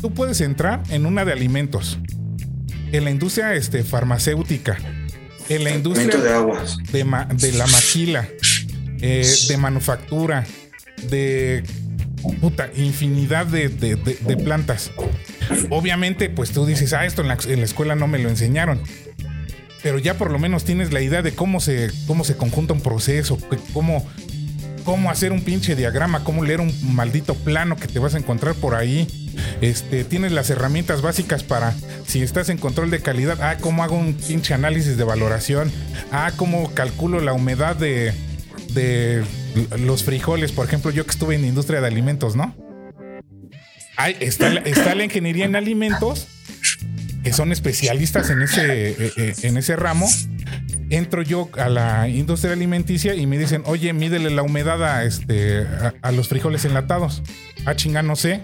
tú 0.01 0.13
puedes 0.13 0.39
entrar 0.41 0.83
en 0.89 1.05
una 1.05 1.25
de 1.25 1.33
alimentos, 1.33 1.99
en 2.93 3.03
la 3.03 3.11
industria 3.11 3.53
este, 3.55 3.83
farmacéutica, 3.83 4.77
en 5.49 5.63
la 5.65 5.71
industria 5.71 6.07
de 6.17 6.33
aguas. 6.33 6.77
de, 6.93 7.03
ma- 7.03 7.25
de 7.25 7.51
la 7.51 7.67
maquila, 7.67 8.27
eh, 9.01 9.29
de 9.49 9.57
manufactura, 9.57 10.45
de 11.09 11.63
puta, 12.39 12.69
infinidad 12.75 13.45
de, 13.45 13.69
de- 13.69 14.37
plantas. 14.37 14.91
Obviamente, 15.69 16.29
pues 16.29 16.51
tú 16.51 16.65
dices, 16.65 16.93
ah, 16.93 17.05
esto 17.05 17.21
en 17.21 17.27
la, 17.27 17.35
escuela 17.35 17.95
no 17.95 18.07
me 18.07 18.19
lo 18.19 18.29
enseñaron. 18.29 18.81
Pero 19.83 19.97
ya 19.97 20.17
por 20.17 20.31
lo 20.31 20.39
menos 20.39 20.63
tienes 20.63 20.93
la 20.93 21.01
idea 21.01 21.21
de 21.21 21.33
cómo 21.33 21.59
se, 21.59 21.91
cómo 22.07 22.23
se 22.23 22.37
conjunta 22.37 22.73
un 22.73 22.81
proceso, 22.81 23.37
cómo, 23.73 24.07
cómo 24.85 25.09
hacer 25.09 25.31
un 25.31 25.41
pinche 25.41 25.75
diagrama, 25.75 26.23
cómo 26.23 26.43
leer 26.43 26.61
un 26.61 26.71
maldito 26.93 27.33
plano 27.33 27.75
que 27.75 27.87
te 27.87 27.99
vas 27.99 28.13
a 28.13 28.19
encontrar 28.19 28.55
por 28.55 28.75
ahí. 28.75 29.07
Este, 29.61 30.03
tienes 30.03 30.31
las 30.33 30.49
herramientas 30.49 31.01
básicas 31.01 31.43
para 31.43 31.73
si 32.05 32.21
estás 32.21 32.49
en 32.49 32.57
control 32.57 32.91
de 32.91 32.99
calidad, 32.99 33.41
ah, 33.41 33.57
cómo 33.59 33.83
hago 33.83 33.95
un 33.95 34.13
pinche 34.13 34.53
análisis 34.53 34.97
de 34.97 35.03
valoración, 35.03 35.71
ah, 36.11 36.31
cómo 36.35 36.71
calculo 36.73 37.19
la 37.19 37.33
humedad 37.33 37.75
de 37.75 38.13
los 39.79 40.03
frijoles, 40.03 40.51
por 40.51 40.65
ejemplo, 40.67 40.91
yo 40.91 41.05
que 41.05 41.11
estuve 41.11 41.35
en 41.35 41.45
industria 41.45 41.81
de 41.81 41.87
alimentos, 41.87 42.35
¿no? 42.35 42.55
Hay, 43.97 44.15
está, 44.19 44.49
la- 44.49 45.03
ingeniería 45.03 45.45
en 45.45 45.55
alimentos, 45.55 46.27
que 47.23 47.33
son 47.33 47.51
especialistas 47.51 48.29
en 48.29 48.41
ese, 48.41 48.89
eh, 48.91 49.11
eh, 49.17 49.33
en 49.43 49.57
ese 49.57 49.75
ramo. 49.75 50.07
Entro 50.89 51.21
yo 51.21 51.49
a 51.57 51.69
la 51.69 52.09
industria 52.09 52.53
alimenticia 52.53 53.15
y 53.15 53.25
me 53.27 53.37
dicen, 53.37 53.61
oye, 53.65 53.93
mídele 53.93 54.29
la 54.29 54.41
humedad 54.43 54.83
a, 54.83 55.03
este, 55.05 55.59
a, 55.59 55.93
a 56.01 56.11
los 56.11 56.27
frijoles 56.27 56.65
enlatados. 56.65 57.21
Ah, 57.65 57.75
chinga, 57.75 58.01
no 58.01 58.15
sé. 58.15 58.41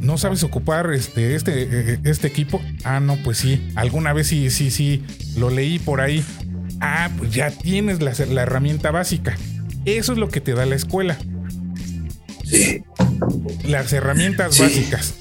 ¿No 0.00 0.18
sabes 0.18 0.42
ocupar 0.42 0.92
este, 0.92 1.34
este, 1.36 1.62
eh, 1.94 1.98
este 2.04 2.26
equipo? 2.26 2.60
Ah, 2.84 3.00
no, 3.00 3.16
pues 3.16 3.38
sí. 3.38 3.68
Alguna 3.76 4.12
vez 4.12 4.26
sí, 4.26 4.50
sí, 4.50 4.70
sí. 4.70 5.04
Lo 5.36 5.48
leí 5.50 5.78
por 5.78 6.00
ahí. 6.00 6.24
Ah, 6.80 7.08
pues 7.16 7.32
ya 7.32 7.50
tienes 7.50 8.02
la, 8.02 8.12
la 8.30 8.42
herramienta 8.42 8.90
básica. 8.90 9.36
Eso 9.84 10.12
es 10.12 10.18
lo 10.18 10.28
que 10.28 10.40
te 10.40 10.54
da 10.54 10.66
la 10.66 10.74
escuela. 10.76 11.18
Sí. 12.44 12.82
Las 13.64 13.92
herramientas 13.92 14.54
Sí. 14.54 14.62
básicas. 14.62 15.14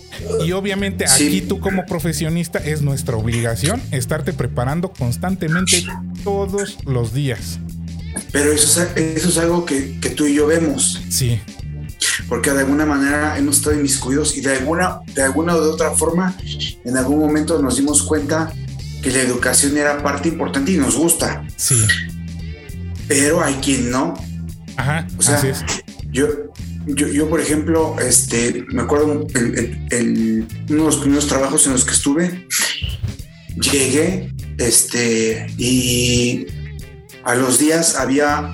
Y 0.46 0.52
obviamente 0.52 1.08
Sí. 1.08 1.28
aquí 1.28 1.42
tú 1.42 1.60
como 1.60 1.86
profesionista 1.86 2.60
es 2.60 2.82
nuestra 2.82 3.16
obligación 3.16 3.82
estarte 3.92 4.34
preparando 4.34 4.92
constantemente 4.94 5.84
todos 6.24 6.78
los 6.86 7.14
días. 7.14 7.60
Pero 8.32 8.52
eso 8.52 8.84
es, 8.84 8.98
eso 8.98 9.30
es 9.30 9.38
algo 9.38 9.66
que, 9.66 9.98
que 10.00 10.10
tú 10.10 10.26
y 10.28 10.36
yo 10.36 10.46
vemos, 10.48 11.02
Sí, 11.10 11.40
porque 12.28 12.52
de 12.52 12.60
alguna 12.60 12.86
manera 12.86 13.38
hemos 13.38 13.58
estado 13.58 13.76
inmiscuidos 13.76 14.38
y 14.38 14.42
de 14.42 14.58
alguna, 14.58 15.00
de 15.16 15.22
alguna 15.24 15.56
o 15.56 15.62
de 15.64 15.70
otra 15.70 15.92
forma, 15.92 16.36
en 16.84 16.98
algún 16.98 17.20
momento 17.20 17.62
nos 17.62 17.78
dimos 17.78 18.04
cuenta 18.04 18.52
que 19.02 19.12
la 19.12 19.20
educación 19.22 19.78
era 19.78 20.04
parte 20.04 20.28
importante 20.30 20.72
y 20.74 20.78
nos 20.78 20.96
gusta, 20.98 21.46
sí. 21.56 21.76
pero 23.08 23.42
hay 23.44 23.56
quien 23.56 23.90
no. 23.90 24.14
Ajá, 24.78 25.08
O 25.18 25.22
sea, 25.22 25.36
así 25.38 25.48
es. 25.48 25.64
Yo, 26.12 26.28
yo, 26.88 27.08
yo, 27.08 27.30
por 27.30 27.40
ejemplo, 27.40 27.96
este, 28.00 28.66
me 28.70 28.82
acuerdo 28.82 29.28
el, 29.36 29.58
el- 29.58 29.88
el- 29.92 30.48
uno 30.70 30.78
de 30.80 30.86
los 30.86 30.98
primeros 30.98 31.28
trabajos 31.28 31.66
en 31.68 31.74
los 31.74 31.86
que 31.86 31.92
estuve, 31.94 32.48
llegué, 33.56 34.34
este, 34.58 35.48
y 35.58 36.48
a 37.24 37.36
los 37.36 37.60
días 37.60 37.96
había 37.96 38.54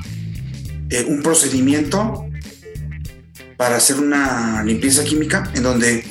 eh, 0.90 1.06
un 1.08 1.22
procedimiento 1.22 2.26
para 3.58 3.78
hacer 3.78 3.98
una 3.98 4.64
limpieza 4.64 5.04
química 5.04 5.50
en 5.56 5.64
donde 5.64 6.04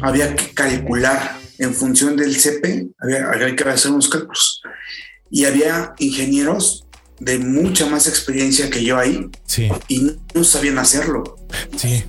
había 0.00 0.34
que 0.34 0.52
calcular 0.54 1.38
en 1.58 1.74
función 1.74 2.16
del 2.16 2.34
CP, 2.36 2.88
había, 3.00 3.28
había 3.30 3.54
que 3.54 3.64
hacer 3.68 3.90
unos 3.92 4.08
cálculos. 4.08 4.62
Y 5.30 5.44
había 5.44 5.94
ingenieros 5.98 6.86
de 7.24 7.38
mucha 7.38 7.86
más 7.86 8.06
experiencia 8.08 8.68
que 8.68 8.82
yo 8.84 8.98
ahí, 8.98 9.28
Sí, 9.46 9.68
y 9.88 10.10
no, 10.34 10.42
sabían 10.44 10.78
hacerlo, 10.78 11.36
sí, 11.76 12.02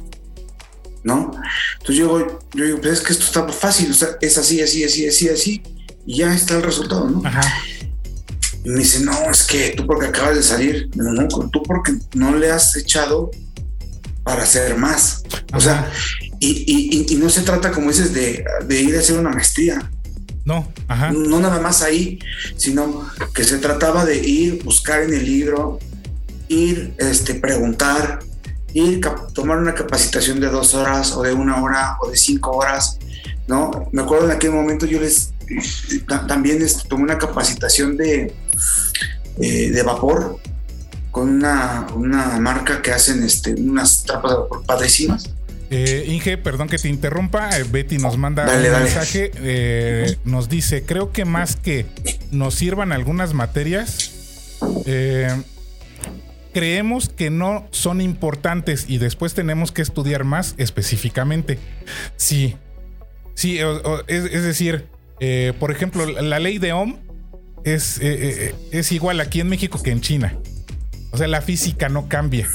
¿no? 1.04 1.32
Entonces 1.80 1.98
yo, 1.98 2.42
yo 2.56 2.66
digo, 2.66 2.80
pues 2.82 2.94
es 2.94 3.02
que 3.02 3.14
esto 3.14 3.26
está 3.26 3.48
fácil, 3.50 3.92
o 3.92 3.94
sea, 3.94 4.10
es 4.22 4.38
así, 4.38 4.62
así, 4.62 4.84
así, 4.84 5.06
así, 5.08 5.30
así, 5.30 5.62
y 6.06 6.18
ya 6.18 6.34
está 6.34 6.56
el 6.56 6.64
resultado, 6.64 7.10
¿no? 7.10 7.22
ajá, 7.28 7.42
Y 8.64 8.70
me 8.70 8.80
dice, 8.80 9.02
no, 9.02 9.30
es 9.30 9.44
que 9.44 9.74
tú 9.78 9.86
porque 9.86 10.08
acabas 10.08 10.36
de 10.36 10.44
salir, 10.44 10.90
no, 10.96 11.12
no, 11.14 11.28
tú 11.28 11.62
porque 11.64 11.94
no 12.16 12.36
le 12.36 12.50
has 12.52 12.76
echado 12.76 13.30
para 14.24 14.44
hacer 14.44 14.78
más. 14.78 15.22
O 15.54 15.60
sea, 15.60 15.80
Ajá. 15.82 15.92
y, 16.40 16.48
y- 16.66 17.06
y- 17.10 17.14
y 17.14 17.16
no 17.18 17.30
se 17.30 17.42
trata, 17.42 17.72
como 17.72 17.90
dices, 17.90 18.14
de, 18.14 18.44
de 18.66 18.82
ir 18.82 18.96
a 18.96 19.00
hacer 19.00 19.18
una 19.20 19.30
maestría, 19.30 19.92
no, 20.46 20.74
no 21.14 21.40
nada 21.40 21.60
más 21.62 21.82
ahí, 21.82 22.20
sino 22.58 23.08
que 23.34 23.44
se 23.44 23.58
trataba 23.60 24.04
de 24.06 24.18
ir, 24.18 24.64
buscar 24.64 25.02
en 25.04 25.14
el 25.14 25.26
libro, 25.26 25.80
ir, 26.50 26.94
este, 26.98 27.36
preguntar, 27.36 28.20
ir, 28.74 29.00
tomar 29.34 29.58
una 29.58 29.74
capacitación 29.74 30.40
de 30.40 30.50
dos 30.50 30.74
horas 30.74 31.14
o 31.14 31.22
de 31.22 31.34
una 31.34 31.62
hora 31.64 31.98
o 32.02 32.10
de 32.10 32.18
cinco 32.18 32.52
horas, 32.52 32.98
¿no? 33.48 33.88
Me 33.92 34.02
acuerdo 34.02 34.26
en 34.26 34.32
aquel 34.32 34.52
momento 34.52 34.86
yo 34.86 35.00
les 35.00 35.32
ta- 36.08 36.26
también 36.28 36.62
este, 36.62 36.88
tomé 36.90 37.04
una 37.04 37.18
capacitación 37.18 37.96
de, 37.98 38.34
eh, 39.40 39.72
de 39.72 39.84
vapor 39.84 40.40
con 41.12 41.30
una, 41.30 41.88
una 41.96 42.40
marca 42.40 42.82
que 42.82 42.92
hacen 42.92 43.24
este, 43.24 43.54
unas 43.54 44.04
trapas 44.04 44.32
de 44.32 44.38
vapor 44.40 44.66
padrísimas. 44.66 45.30
Eh, 45.70 46.06
Inge, 46.08 46.38
perdón 46.38 46.68
que 46.70 46.78
te 46.78 46.88
interrumpa. 46.90 47.58
eh, 47.58 47.64
Betty 47.64 47.98
nos 47.98 48.18
manda 48.18 48.46
Dale, 48.46 48.68
un 48.68 48.74
dale. 48.74 48.86
mensaje. 48.86 49.32
eh, 49.36 50.18
nos 50.26 50.50
dice: 50.50 50.84
Creo 50.84 51.12
que 51.12 51.26
más 51.26 51.56
que 51.56 51.86
nos 52.32 52.56
sirvan 52.56 52.92
algunas 52.92 53.34
materias, 53.34 54.12
eh, 54.86 55.30
creemos 56.54 57.10
que 57.10 57.30
no 57.30 57.68
son 57.72 58.02
importantes 58.02 58.86
y 58.88 58.98
después 59.00 59.34
tenemos 59.34 59.72
que 59.72 59.82
estudiar 59.82 60.24
más 60.24 60.54
específicamente. 60.58 61.58
Sí, 62.18 62.56
sí, 63.34 63.60
o- 63.62 63.78
o- 63.82 64.04
es, 64.08 64.26
es 64.26 64.44
decir, 64.44 64.86
por 65.60 65.72
ejemplo, 65.72 66.06
la 66.06 66.38
ley 66.40 66.58
de 66.60 66.74
Ohm 66.74 66.98
es, 67.64 67.98
es 68.02 68.92
igual 68.92 69.22
aquí 69.22 69.40
en 69.40 69.48
México 69.48 69.82
que 69.82 69.90
en 69.92 70.02
China. 70.02 70.38
O 71.12 71.18
sea, 71.18 71.28
la 71.28 71.42
física 71.42 71.88
no 71.90 72.10
cambia. 72.10 72.48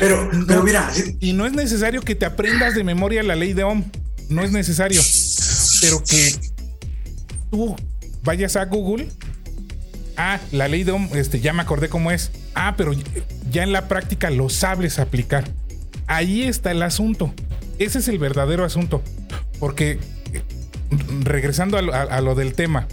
Pero, 0.00 0.30
pero 0.46 0.62
mira, 0.62 0.90
Y 1.20 1.32
no 1.32 1.46
es 1.46 1.52
necesario 1.52 2.02
que 2.02 2.14
te 2.14 2.26
aprendas 2.26 2.74
de 2.74 2.84
memoria 2.84 3.22
la 3.22 3.34
ley 3.36 3.52
de 3.52 3.64
Ohm. 3.64 3.84
No 4.28 4.42
es 4.44 4.52
necesario. 4.52 5.00
Pero 5.80 6.02
que 6.04 6.34
tú 7.50 7.76
vayas 8.22 8.56
a 8.56 8.64
Google. 8.66 9.08
Ah, 10.16 10.40
la 10.52 10.68
ley 10.68 10.84
de 10.84 10.92
Ohm, 10.92 11.08
este, 11.14 11.40
ya 11.40 11.52
me 11.52 11.62
acordé 11.62 11.88
cómo 11.88 12.10
es. 12.10 12.30
Ah, 12.54 12.74
pero 12.76 12.92
ya 13.50 13.62
en 13.62 13.72
la 13.72 13.88
práctica 13.88 14.30
lo 14.30 14.48
sabes 14.48 14.98
aplicar. 14.98 15.44
Ahí 16.06 16.42
está 16.42 16.70
el 16.72 16.82
asunto. 16.82 17.32
Ese 17.78 17.98
es 18.00 18.08
el 18.08 18.18
verdadero 18.18 18.64
asunto. 18.64 19.02
Porque, 19.60 19.98
regresando 21.22 21.76
a 21.78 21.82
lo, 21.82 21.94
a- 21.94 22.02
a 22.02 22.20
lo 22.20 22.34
del 22.34 22.54
tema, 22.54 22.86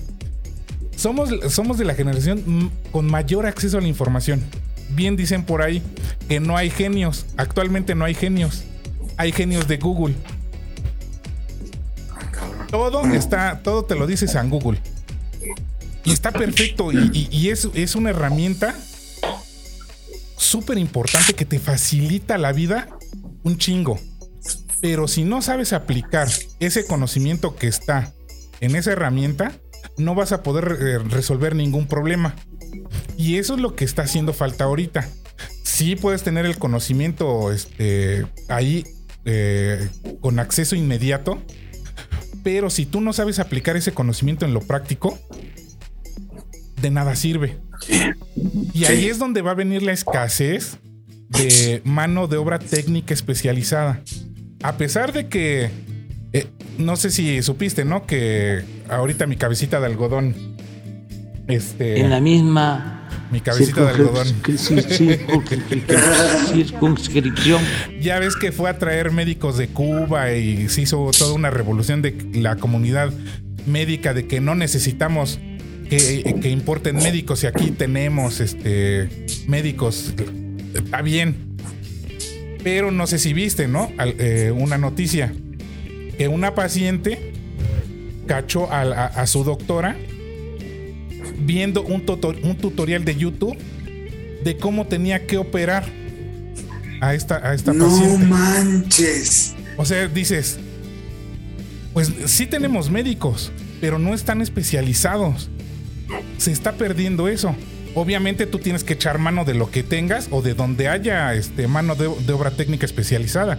somos, 0.96 1.30
somos 1.50 1.78
de 1.78 1.86
la 1.86 1.96
generación 1.96 2.44
mm, 2.46 2.70
con 2.92 3.06
mayor 3.08 3.46
acceso 3.46 3.78
a 3.78 3.82
la 3.82 3.88
información. 3.88 4.42
Bien 4.90 5.16
dicen 5.16 5.44
por 5.44 5.62
ahí 5.62 5.82
que 6.28 6.40
no 6.40 6.58
hay 6.58 6.70
genios. 6.70 7.26
Actualmente 7.38 7.96
no 7.96 8.06
hay 8.06 8.14
genios. 8.14 8.64
Hay 9.18 9.32
genios 9.32 9.68
de 9.68 9.78
Google. 9.78 10.16
Todo 12.70 13.06
está, 13.14 13.62
todo 13.64 13.86
te 13.86 13.96
lo 13.96 14.08
dices 14.08 14.36
en 14.36 14.50
Google. 14.50 14.80
Y 16.04 16.12
está 16.12 16.32
perfecto. 16.32 16.92
Y 16.92 17.50
es, 17.50 17.70
es 17.74 17.96
una 17.96 18.12
herramienta 18.12 18.76
súper 20.38 20.78
importante 20.78 21.34
que 21.34 21.46
te 21.46 21.60
facilita 21.60 22.38
la 22.38 22.52
vida 22.52 22.90
un 23.44 23.58
chingo. 23.58 24.00
Pero 24.82 25.08
si 25.08 25.24
no 25.24 25.42
sabes 25.42 25.74
aplicar 25.74 26.28
ese 26.60 26.86
conocimiento 26.86 27.56
que 27.56 27.68
está 27.68 28.14
en 28.60 28.76
esa 28.76 28.92
herramienta, 28.92 29.54
no 29.98 30.16
vas 30.16 30.32
a 30.32 30.44
poder 30.44 30.78
eh, 30.80 30.98
resolver 31.00 31.56
ningún 31.56 31.88
problema. 31.88 32.36
Y 33.18 33.38
eso 33.38 33.56
es 33.56 33.60
lo 33.60 33.76
que 33.76 33.86
está 33.86 34.04
haciendo 34.04 34.34
falta 34.34 34.66
ahorita. 34.66 35.08
Sí 35.64 35.96
puedes 35.96 36.24
tener 36.24 36.46
el 36.46 36.58
conocimiento 36.58 37.52
este, 37.52 38.26
ahí 38.48 38.86
eh, 39.26 39.90
con 40.22 40.40
acceso 40.40 40.76
inmediato, 40.76 41.42
pero 42.44 42.70
si 42.70 42.86
tú 42.86 43.02
no 43.02 43.12
sabes 43.12 43.40
aplicar 43.40 43.76
ese 43.76 43.92
conocimiento 43.92 44.46
en 44.46 44.54
lo 44.54 44.62
práctico, 44.62 45.18
de 46.82 46.92
nada 46.92 47.16
sirve. 47.16 47.58
Y 48.74 48.86
ahí 48.86 49.08
es 49.08 49.18
donde 49.18 49.42
va 49.42 49.52
a 49.52 49.56
venir 49.56 49.82
la 49.82 49.92
escasez 49.92 50.78
de 51.30 51.82
mano 51.84 52.28
de 52.28 52.38
obra 52.38 52.60
técnica 52.60 53.14
especializada. 53.14 54.02
A 54.62 54.78
pesar 54.78 55.14
de 55.14 55.28
que, 55.28 55.70
eh, 56.34 56.48
no 56.78 56.96
sé 56.96 57.10
si 57.10 57.42
supiste, 57.42 57.86
¿no? 57.86 58.06
Que 58.06 58.64
ahorita 58.90 59.26
mi 59.26 59.36
cabecita 59.36 59.80
de 59.80 59.88
algodón, 59.88 60.55
este, 61.48 62.00
en 62.02 62.10
la 62.10 62.20
misma 62.20 62.92
mi 63.32 63.40
cabecita 63.40 63.82
de 63.84 63.90
algodón, 63.90 64.28
circunscripción 66.54 67.62
ya 68.02 68.20
ves 68.20 68.36
que 68.36 68.52
fue 68.52 68.70
a 68.70 68.78
traer 68.78 69.12
médicos 69.12 69.58
de 69.58 69.68
Cuba 69.68 70.32
y 70.34 70.70
se 70.70 70.82
hizo 70.82 71.10
toda 71.18 71.34
una 71.34 71.50
revolución 71.50 72.02
de 72.02 72.16
la 72.36 72.56
comunidad 72.58 73.12
médica 73.66 74.14
de 74.14 74.28
que 74.28 74.40
no 74.42 74.56
necesitamos 74.56 75.40
que, 75.90 76.36
que 76.42 76.50
importen 76.50 76.96
médicos 76.98 77.44
y 77.44 77.48
aquí 77.48 77.72
tenemos 77.72 78.40
este 78.40 79.10
médicos. 79.48 80.14
Está 80.74 81.02
bien. 81.02 81.56
Pero 82.64 82.90
no 82.92 83.06
sé 83.06 83.20
si 83.20 83.34
viste, 83.34 83.68
¿no? 83.68 83.92
Al- 83.98 84.16
eh, 84.18 84.52
una 84.52 84.78
noticia 84.80 85.32
que 86.18 86.28
una 86.28 86.56
paciente 86.56 87.32
cachó 88.26 88.72
a, 88.72 88.82
a- 88.82 89.06
a 89.06 89.28
su 89.28 89.44
doctora 89.44 89.96
viendo 91.40 91.84
un, 91.84 92.06
tutor- 92.06 92.40
un 92.44 92.56
tutorial 92.58 93.04
de 93.06 93.16
YouTube 93.16 93.58
de 94.44 94.58
cómo 94.58 94.86
tenía 94.88 95.26
que 95.28 95.38
operar 95.38 95.86
a 97.02 97.14
esta, 97.14 97.38
a 97.48 97.54
esta 97.54 97.74
No 97.74 97.88
paciente. 97.90 98.26
manches. 98.28 99.54
O 99.78 99.86
sea, 99.86 100.08
dices, 100.08 100.58
pues 101.94 102.12
sí 102.28 102.46
tenemos 102.48 102.90
médicos, 102.90 103.52
pero 103.82 104.00
no 104.00 104.14
están 104.14 104.42
especializados. 104.42 105.50
Se 106.38 106.52
está 106.52 106.74
perdiendo 106.74 107.28
eso. 107.28 107.56
Obviamente 107.96 108.46
tú 108.46 108.60
tienes 108.60 108.84
que 108.84 108.94
echar 108.94 109.18
mano 109.20 109.46
de 109.46 109.54
lo 109.54 109.72
que 109.72 109.82
tengas 109.82 110.28
o 110.30 110.42
de 110.42 110.54
donde 110.54 110.90
haya 110.90 111.34
este, 111.34 111.68
mano 111.68 111.96
de, 111.96 112.10
de 112.26 112.34
obra 112.34 112.52
técnica 112.52 112.86
especializada. 112.86 113.58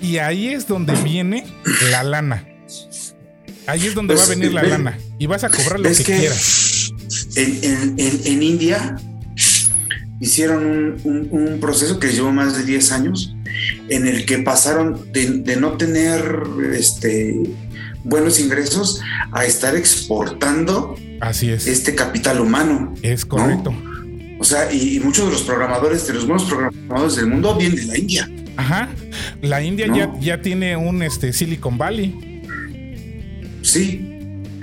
Y 0.00 0.18
ahí 0.18 0.48
es 0.48 0.68
donde 0.68 0.94
viene 1.02 1.44
la 1.90 2.04
lana. 2.04 2.46
Ahí 3.66 3.86
es 3.86 3.94
donde 3.94 4.14
Pues, 4.14 4.28
va 4.28 4.32
a 4.32 4.34
venir 4.36 4.52
la 4.52 4.62
lana. 4.62 4.98
Y 5.18 5.26
vas 5.26 5.42
a 5.44 5.48
cobrar 5.50 5.80
lo 5.80 5.88
que- 5.90 6.02
quieras. 6.04 6.61
En, 7.36 7.58
en- 7.62 7.94
en- 7.98 8.20
en 8.24 8.42
India 8.42 8.96
hicieron 10.20 10.64
un, 10.66 11.00
un- 11.04 11.28
un 11.30 11.60
proceso 11.60 11.98
que 11.98 12.08
llevó 12.12 12.30
más 12.32 12.56
de 12.56 12.64
10 12.64 12.92
años 12.92 13.34
en 13.88 14.06
el 14.06 14.24
que 14.24 14.38
pasaron 14.38 15.12
de, 15.12 15.26
de 15.40 15.56
no 15.56 15.72
tener 15.72 16.42
este, 16.74 17.40
buenos 18.04 18.38
ingresos 18.40 19.00
a 19.32 19.44
estar 19.44 19.74
exportando 19.76 20.94
Así 21.20 21.50
es. 21.50 21.66
este 21.66 21.94
capital 21.94 22.40
humano. 22.40 22.94
Es 23.02 23.24
correcto. 23.24 23.74
O 24.38 24.44
sea, 24.44 24.72
y, 24.72 24.96
y 24.96 25.00
muchos 25.00 25.26
de 25.26 25.32
los 25.32 25.42
programadores, 25.42 26.06
de 26.06 26.14
los 26.14 26.26
buenos 26.26 26.44
programadores 26.44 27.16
del 27.16 27.26
mundo, 27.26 27.56
vienen 27.56 27.76
de 27.76 27.84
la 27.86 27.98
India. 27.98 28.30
Ajá. 28.56 28.88
La 29.40 29.62
India 29.62 29.86
No. 29.86 29.96
ya, 29.96 30.12
ya 30.20 30.42
tiene 30.42 30.76
un 30.76 31.02
este, 31.02 31.32
Silicon 31.32 31.78
Valley. 31.78 32.42
Sí, 33.62 34.11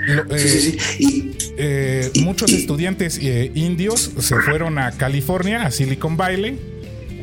Lo- 0.07 0.35
eh, 0.35 0.39
sí, 0.39 0.59
sí. 0.59 0.77
Y, 1.03 1.31
Eh, 1.61 2.09
muchos 2.21 2.53
estudiantes 2.53 3.19
eh, 3.21 3.51
indios 3.53 4.11
se 4.19 4.35
fueron 4.37 4.77
a 4.79 4.91
California, 4.93 5.65
a 5.65 5.71
Silicon 5.71 6.15
Valley, 6.15 6.57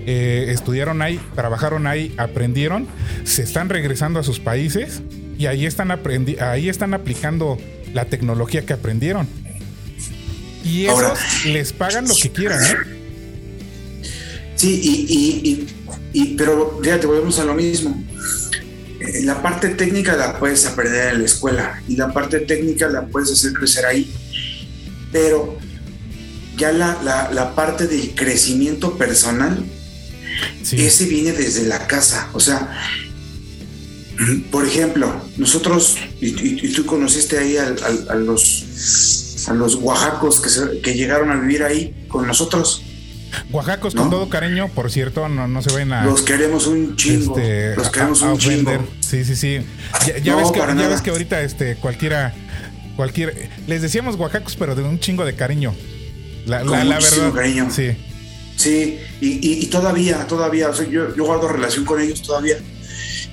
eh, 0.07 0.49
estudiaron 0.51 1.01
ahí, 1.01 1.19
trabajaron 1.35 1.87
ahí, 1.87 2.13
aprendieron, 2.19 2.87
se 3.25 3.43
están 3.43 3.71
regresando 3.71 4.21
a 4.21 4.23
sus 4.23 4.39
países 4.39 5.01
y 5.39 5.47
ahí 5.47 5.65
están, 5.65 5.89
aprendi- 5.89 6.39
ahí 6.41 6.69
están 6.69 6.93
aplicando 6.93 7.57
la 7.95 8.05
tecnología 8.05 8.61
que 8.67 8.75
aprendieron. 8.75 9.27
Y 10.63 10.85
esos 10.85 10.99
Ahora- 11.03 11.15
les 11.47 11.73
pagan 11.73 12.07
lo 12.07 12.15
que 12.15 12.31
quieran, 12.31 12.63
¿eh? 12.63 12.75
Sí, 14.55 14.81
y- 14.83 15.07
y- 15.09 15.67
y- 16.13 16.35
pero 16.37 16.79
fíjate, 16.83 17.07
volvemos 17.07 17.39
a 17.39 17.45
lo 17.45 17.55
mismo. 17.55 18.03
Eh, 19.07 19.23
La 19.25 19.43
parte 19.43 19.69
técnica 19.71 20.17
la 20.17 20.39
puedes 20.39 20.67
aprender 20.67 21.15
en 21.15 21.21
la 21.21 21.27
escuela 21.27 21.83
y 21.89 21.97
la 21.97 22.13
parte 22.13 22.41
técnica 22.41 22.89
la 22.89 23.07
puedes 23.07 23.31
hacer 23.33 23.53
crecer 23.53 23.87
ahí. 23.87 24.13
Pero 25.13 25.59
ya 26.57 26.73
la, 26.73 27.01
la- 27.05 27.31
la 27.33 27.55
parte 27.55 27.87
del 27.87 28.15
crecimiento 28.15 28.97
personal, 28.99 29.65
Sí, 30.63 30.85
ese 30.85 31.07
viene 31.07 31.33
desde 31.33 31.63
la 31.67 31.87
casa. 31.87 32.29
O 32.35 32.41
sea, 32.41 32.71
por 34.51 34.67
ejemplo, 34.67 35.23
nosotros, 35.39 35.97
y, 36.21 36.27
y- 36.29 36.61
y 36.67 36.73
tú 36.73 36.85
conociste 36.85 37.39
ahí 37.39 37.57
al- 37.57 37.79
a, 38.11 38.15
los, 38.17 39.45
a 39.49 39.55
los 39.55 39.77
oaxacos 39.77 40.41
que, 40.41 40.49
se- 40.51 40.81
que 40.83 40.95
llegaron 40.95 41.31
a 41.31 41.37
vivir 41.37 41.63
ahí 41.63 42.05
con 42.09 42.27
nosotros. 42.27 42.83
Oaxacos 43.51 43.95
con 43.95 44.09
todo 44.11 44.29
cariño, 44.29 44.69
por 44.69 44.91
cierto, 44.91 45.29
no, 45.29 45.47
no 45.49 45.63
se 45.63 45.73
vayan 45.73 45.93
a... 45.93 46.05
Los 46.05 46.23
queremos 46.23 46.67
un 46.67 46.97
chingo. 46.97 47.37
este, 47.39 47.77
los 47.77 47.91
queremos 47.91 48.23
a- 48.23 48.27
a 48.29 48.33
un 48.33 48.39
chingo. 48.39 48.87
Sí, 49.01 49.25
sí, 49.25 49.37
sí. 49.37 49.59
Ya, 50.07 50.19
ya 50.19 50.33
No, 50.33 50.39
ves 50.39 50.51
que, 50.53 50.59
ya 50.59 50.89
ves 50.89 51.03
que 51.03 51.11
ahorita 51.11 51.41
este, 51.43 51.77
cualquiera, 51.77 52.35
cualquier, 52.97 53.51
les 53.67 53.83
decíamos 53.83 54.17
oaxacos, 54.17 54.57
pero 54.57 54.75
de 54.75 54.83
un 54.83 54.99
chingo 55.01 55.25
de 55.25 55.35
cariño. 55.35 55.75
La, 56.47 56.61
Con 56.61 56.71
la, 56.73 56.85
la 56.85 56.99
verdad. 56.99 57.33
cariño. 57.35 57.69
Sí. 57.71 57.91
Sí, 58.57 58.99
y, 59.21 59.27
y- 59.47 59.63
y 59.63 59.67
todavía, 59.67 60.27
todavía, 60.27 60.71
o 60.71 60.75
sea, 60.75 60.87
yo, 60.89 61.15
yo 61.15 61.25
guardo 61.25 61.47
relación 61.49 61.85
con 61.85 62.01
ellos 62.01 62.23
todavía. 62.23 62.57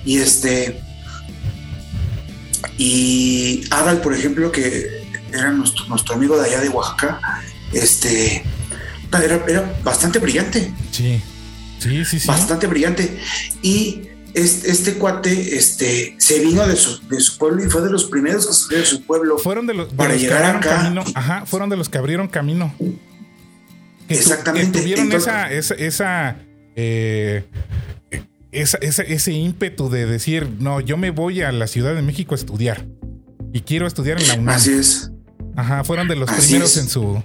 Y 0.04 0.18
este. 0.18 0.80
Y 2.78 3.64
Adal, 3.70 4.00
por 4.00 4.14
ejemplo, 4.14 4.50
que 4.50 4.86
era 5.32 5.50
nuestro, 5.52 5.86
nuestro 5.86 6.14
amigo 6.16 6.36
de 6.38 6.48
allá 6.48 6.60
de 6.60 6.68
Oaxaca, 6.68 7.20
este. 7.72 8.44
Era, 9.22 9.44
era 9.46 9.78
bastante 9.84 10.18
brillante, 10.18 10.72
Sí. 10.90 11.20
Sí, 11.78 12.04
sí, 12.04 12.18
sí. 12.20 12.26
bastante 12.28 12.66
brillante. 12.66 13.18
Y 13.62 14.02
este, 14.32 14.70
este 14.70 14.94
cuate 14.94 15.56
este, 15.56 16.14
se 16.18 16.40
vino 16.40 16.66
de 16.66 16.76
su, 16.76 17.06
de 17.08 17.20
su 17.20 17.36
pueblo 17.36 17.62
y 17.64 17.68
fue 17.68 17.82
de 17.82 17.90
los 17.90 18.04
primeros 18.04 18.46
que 18.46 18.52
salió 18.54 18.78
de 18.78 18.86
su 18.86 19.02
pueblo. 19.04 19.36
Fueron 19.38 19.66
de 19.66 19.74
los, 19.74 19.90
de 19.90 19.96
Para 19.96 20.10
los 20.14 20.18
que 20.18 20.22
llegar 20.28 20.44
abrieron 20.44 20.62
acá. 20.72 20.82
camino. 20.82 21.04
Ajá, 21.14 21.44
fueron 21.46 21.68
de 21.68 21.76
los 21.76 21.88
que 21.90 21.98
abrieron 21.98 22.28
camino. 22.28 22.74
Que 22.78 24.14
tu- 24.14 24.20
Exactamente. 24.20 24.72
que 24.72 24.82
tuvieron 24.82 25.04
Entonces- 25.04 25.28
esa, 25.28 25.50
esa, 25.52 25.74
esa, 25.74 26.36
eh, 26.76 27.44
esa- 28.52 28.78
esa- 28.78 29.02
ese 29.02 29.32
ímpetu 29.32 29.90
de 29.90 30.06
decir, 30.06 30.48
no, 30.58 30.80
yo 30.80 30.96
me 30.96 31.10
voy 31.10 31.42
a 31.42 31.52
la 31.52 31.66
Ciudad 31.66 31.94
de 31.94 32.02
México 32.02 32.34
a 32.34 32.38
estudiar. 32.38 32.86
Y 33.52 33.60
quiero 33.60 33.86
estudiar 33.86 34.20
en 34.20 34.28
la 34.28 34.34
UNAM. 34.34 34.54
Así 34.56 34.72
es. 34.72 35.10
Ajá, 35.56 35.84
fueron 35.84 36.08
de 36.08 36.16
los 36.16 36.28
Así 36.30 36.48
primeros 36.48 36.76
es. 36.76 36.82
en 36.82 36.88
su. 36.88 37.22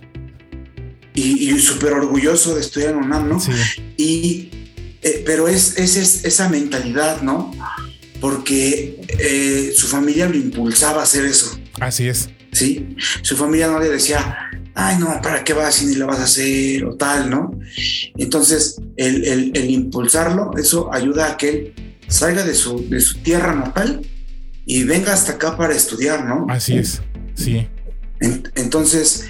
Y, 1.13 1.49
y 1.53 1.59
súper 1.59 1.93
orgulloso 1.93 2.55
de 2.55 2.61
estudiar 2.61 2.91
en 2.91 2.97
UNAM, 2.97 3.27
¿no? 3.29 3.39
Sí. 3.39 3.51
Y, 3.97 4.49
eh, 5.01 5.23
pero 5.25 5.47
es, 5.47 5.77
es, 5.77 5.95
es 5.97 6.25
esa 6.25 6.49
mentalidad, 6.49 7.21
¿no? 7.21 7.51
Porque 8.21 8.99
eh, 9.07 9.73
su 9.75 9.87
familia 9.87 10.27
lo 10.27 10.35
impulsaba 10.35 11.01
a 11.01 11.03
hacer 11.03 11.25
eso. 11.25 11.57
Así 11.79 12.07
es. 12.07 12.29
¿sí? 12.51 12.95
Su 13.21 13.35
familia 13.37 13.67
no 13.67 13.79
le 13.79 13.89
decía, 13.89 14.37
ay, 14.75 14.97
no, 14.97 15.19
¿para 15.21 15.43
qué 15.43 15.53
vas 15.53 15.75
si 15.75 15.85
ni 15.85 15.95
lo 15.95 16.07
vas 16.07 16.19
a 16.19 16.23
hacer 16.23 16.83
o 16.85 16.95
tal, 16.95 17.29
¿no? 17.29 17.51
Entonces, 18.17 18.79
el, 18.97 19.25
el- 19.25 19.51
el 19.55 19.69
impulsarlo, 19.69 20.51
eso 20.57 20.93
ayuda 20.93 21.31
a 21.31 21.37
que 21.37 21.49
él 21.49 21.73
salga 22.07 22.43
de 22.43 22.55
su, 22.55 22.89
de 22.89 22.99
su 22.99 23.19
tierra 23.19 23.53
natal 23.55 24.01
y 24.65 24.83
venga 24.83 25.13
hasta 25.13 25.33
acá 25.33 25.55
para 25.57 25.73
estudiar, 25.75 26.25
¿no? 26.25 26.45
Así 26.49 26.77
es. 26.77 27.01
Sí. 27.35 27.67
En- 28.21 28.51
Entonces, 28.55 29.25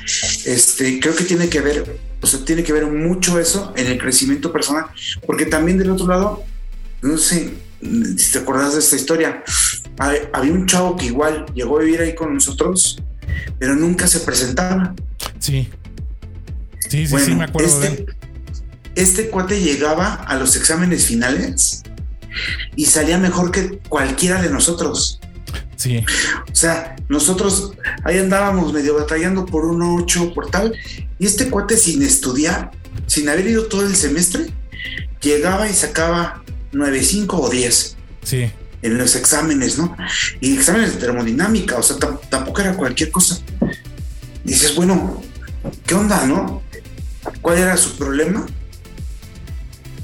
este, 0.46 1.00
creo 1.00 1.16
que 1.16 1.24
tiene 1.24 1.48
que 1.50 1.62
ver, 1.62 2.00
o 2.22 2.28
sea, 2.28 2.44
tiene 2.44 2.64
que 2.64 2.74
ver 2.74 2.86
mucho 2.88 3.40
eso 3.40 3.74
en 3.76 3.88
el 3.88 3.98
crecimiento 3.98 4.52
personal, 4.52 4.86
porque 5.26 5.46
también 5.46 5.78
del 5.78 5.92
otro 5.92 6.08
lado, 6.08 6.44
no 7.02 7.18
sé 7.18 7.54
si 8.18 8.32
te 8.32 8.40
acordás 8.40 8.74
de 8.74 8.80
esta 8.80 8.96
historia, 8.96 9.44
hab- 9.98 10.30
había 10.34 10.52
un 10.52 10.66
chavo 10.66 10.98
que 10.98 11.06
igual 11.06 11.46
llegó 11.54 11.78
a 11.80 11.84
vivir 11.84 12.02
ahí 12.02 12.14
con 12.16 12.34
nosotros, 12.34 12.98
pero 13.60 13.76
nunca 13.76 14.08
se 14.08 14.20
presentaba. 14.22 14.94
Sí. 15.40 15.70
Sí, 16.90 17.06
sí, 17.08 17.16
sí, 17.24 17.36
me 17.36 17.44
acuerdo 17.46 17.80
de 17.80 17.88
este, 17.88 18.02
él. 18.04 18.16
este 18.96 19.30
cuate 19.30 19.62
llegaba 19.62 20.16
a 20.16 20.36
los 20.36 20.56
exámenes 20.56 21.06
finales 21.06 21.84
y 22.76 22.86
salía 22.86 23.18
mejor 23.20 23.52
que 23.52 23.78
cualquiera 23.88 24.42
de 24.42 24.50
nosotros. 24.50 25.20
Sí. 25.80 26.04
O 26.52 26.56
sea, 26.56 26.98
nosotros 27.08 27.72
ahí 28.04 28.18
andábamos 28.18 28.74
medio 28.74 28.96
batallando 28.96 29.46
por 29.46 29.64
un 29.64 29.82
8, 29.82 30.34
por 30.34 30.52
tal, 30.52 30.76
y 31.18 31.26
este 31.26 31.50
cuate 31.50 31.78
sin 31.78 32.04
estudiar, 32.04 32.72
sin 33.08 33.30
haber 33.30 33.48
ido 33.48 33.68
todo 33.68 33.86
el 33.88 33.96
semestre, 33.96 34.48
llegaba 35.22 35.70
y 35.70 35.74
sacaba 35.74 36.44
9, 36.74 37.02
5 37.02 37.40
o 37.42 37.50
10 37.50 37.96
Sí. 38.24 38.52
en 38.82 38.98
los 38.98 39.16
exámenes, 39.16 39.78
¿no? 39.78 39.96
Y 40.42 40.54
exámenes 40.58 40.96
de 40.96 41.00
termodinámica, 41.00 41.78
o 41.78 41.84
sea, 41.84 41.96
tam- 41.96 42.20
tampoco 42.30 42.60
era 42.60 42.74
cualquier 42.76 43.10
cosa. 43.10 43.40
Y 44.44 44.50
dices, 44.50 44.76
bueno, 44.76 45.22
¿qué 45.86 45.96
onda, 45.96 46.26
no? 46.26 46.62
¿Cuál 47.42 47.58
era 47.60 47.78
su 47.78 47.96
problema? 47.98 48.46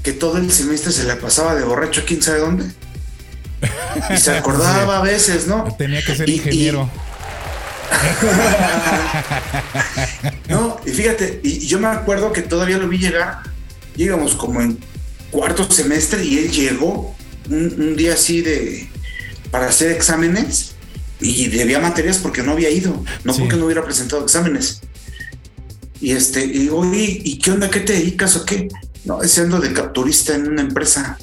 Que 0.02 0.12
todo 0.12 0.38
el 0.38 0.50
semestre 0.50 0.90
se 0.92 1.04
la 1.04 1.18
pasaba 1.18 1.54
de 1.54 1.64
borracho, 1.64 2.02
quién 2.06 2.22
sabe 2.22 2.38
dónde. 2.40 2.64
Y 4.12 4.16
se 4.18 4.32
acordaba 4.36 4.98
a 4.98 5.02
veces, 5.02 5.46
¿no? 5.46 5.64
Tenía 5.78 6.02
que 6.02 6.14
ser 6.14 6.28
Y- 6.28 6.32
y- 6.32 6.36
ingeniero. 6.36 6.90
No, 10.48 10.78
y 10.86 10.90
fíjate, 10.90 11.40
y 11.42 11.66
yo 11.66 11.78
me 11.80 11.88
acuerdo 11.88 12.32
que 12.32 12.42
todavía 12.42 12.78
lo 12.78 12.88
vi 12.88 12.98
llegar, 12.98 13.40
llegamos 13.96 14.34
como 14.34 14.60
en 14.60 14.78
cuarto 15.30 15.70
semestre 15.70 16.24
y 16.24 16.38
él 16.38 16.50
llegó 16.50 17.14
un, 17.50 17.74
un 17.80 17.96
día 17.96 18.14
así 18.14 18.42
de 18.42 18.88
para 19.50 19.68
hacer 19.68 19.90
exámenes 19.92 20.72
y 21.20 21.48
debía 21.48 21.78
materias 21.80 22.18
porque 22.18 22.42
no 22.42 22.52
había 22.52 22.70
ido, 22.70 23.02
no 23.24 23.32
Sí. 23.32 23.40
porque 23.40 23.56
no 23.56 23.64
hubiera 23.66 23.84
presentado 23.84 24.22
exámenes. 24.24 24.80
Y 26.00 26.12
este, 26.12 26.44
y 26.44 26.58
digo, 26.58 26.78
oye, 26.80 27.20
¿y 27.24 27.38
qué 27.38 27.52
onda? 27.52 27.70
¿Qué 27.70 27.80
te 27.80 27.94
dedicas 27.94 28.36
o 28.36 28.44
qué? 28.44 28.68
No, 29.04 29.22
ese 29.22 29.40
ando 29.42 29.60
de 29.60 29.72
capturista 29.72 30.34
en 30.34 30.48
una 30.48 30.62
empresa. 30.62 31.18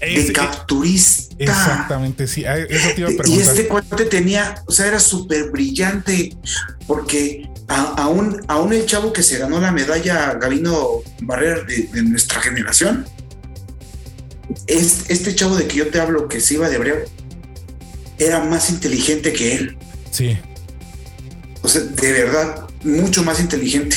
Es- 0.00 0.28
de 0.28 0.32
capturista. 0.32 1.31
Exactamente, 1.50 2.26
sí. 2.26 2.44
Eso 2.44 2.88
te 2.94 3.00
iba 3.00 3.10
a 3.10 3.28
Y 3.28 3.40
este 3.40 3.66
cuate 3.68 4.04
tenía, 4.06 4.62
o 4.66 4.72
sea, 4.72 4.86
era 4.86 4.98
súper 5.00 5.50
brillante, 5.50 6.36
porque 6.86 7.48
a- 7.68 7.94
aún, 8.02 8.40
aún 8.48 8.72
el 8.72 8.86
chavo 8.86 9.12
que 9.12 9.22
se 9.22 9.38
ganó 9.38 9.60
la 9.60 9.72
medalla 9.72 10.34
Gabino 10.34 11.00
Barrera 11.22 11.62
de, 11.62 11.88
de 11.92 12.02
nuestra 12.02 12.40
generación, 12.40 13.06
es, 14.66 15.04
este 15.08 15.34
chavo 15.34 15.56
de 15.56 15.66
que 15.66 15.76
yo 15.76 15.88
te 15.88 16.00
hablo, 16.00 16.28
que 16.28 16.40
se 16.40 16.54
iba 16.54 16.68
de 16.68 16.76
hebreo, 16.76 16.96
era 18.18 18.40
más 18.44 18.70
inteligente 18.70 19.32
que 19.32 19.54
él. 19.56 19.78
Sí. 20.10 20.38
O 21.62 21.68
sea, 21.68 21.80
de 21.82 22.12
verdad, 22.12 22.66
mucho 22.84 23.22
más 23.24 23.40
inteligente. 23.40 23.96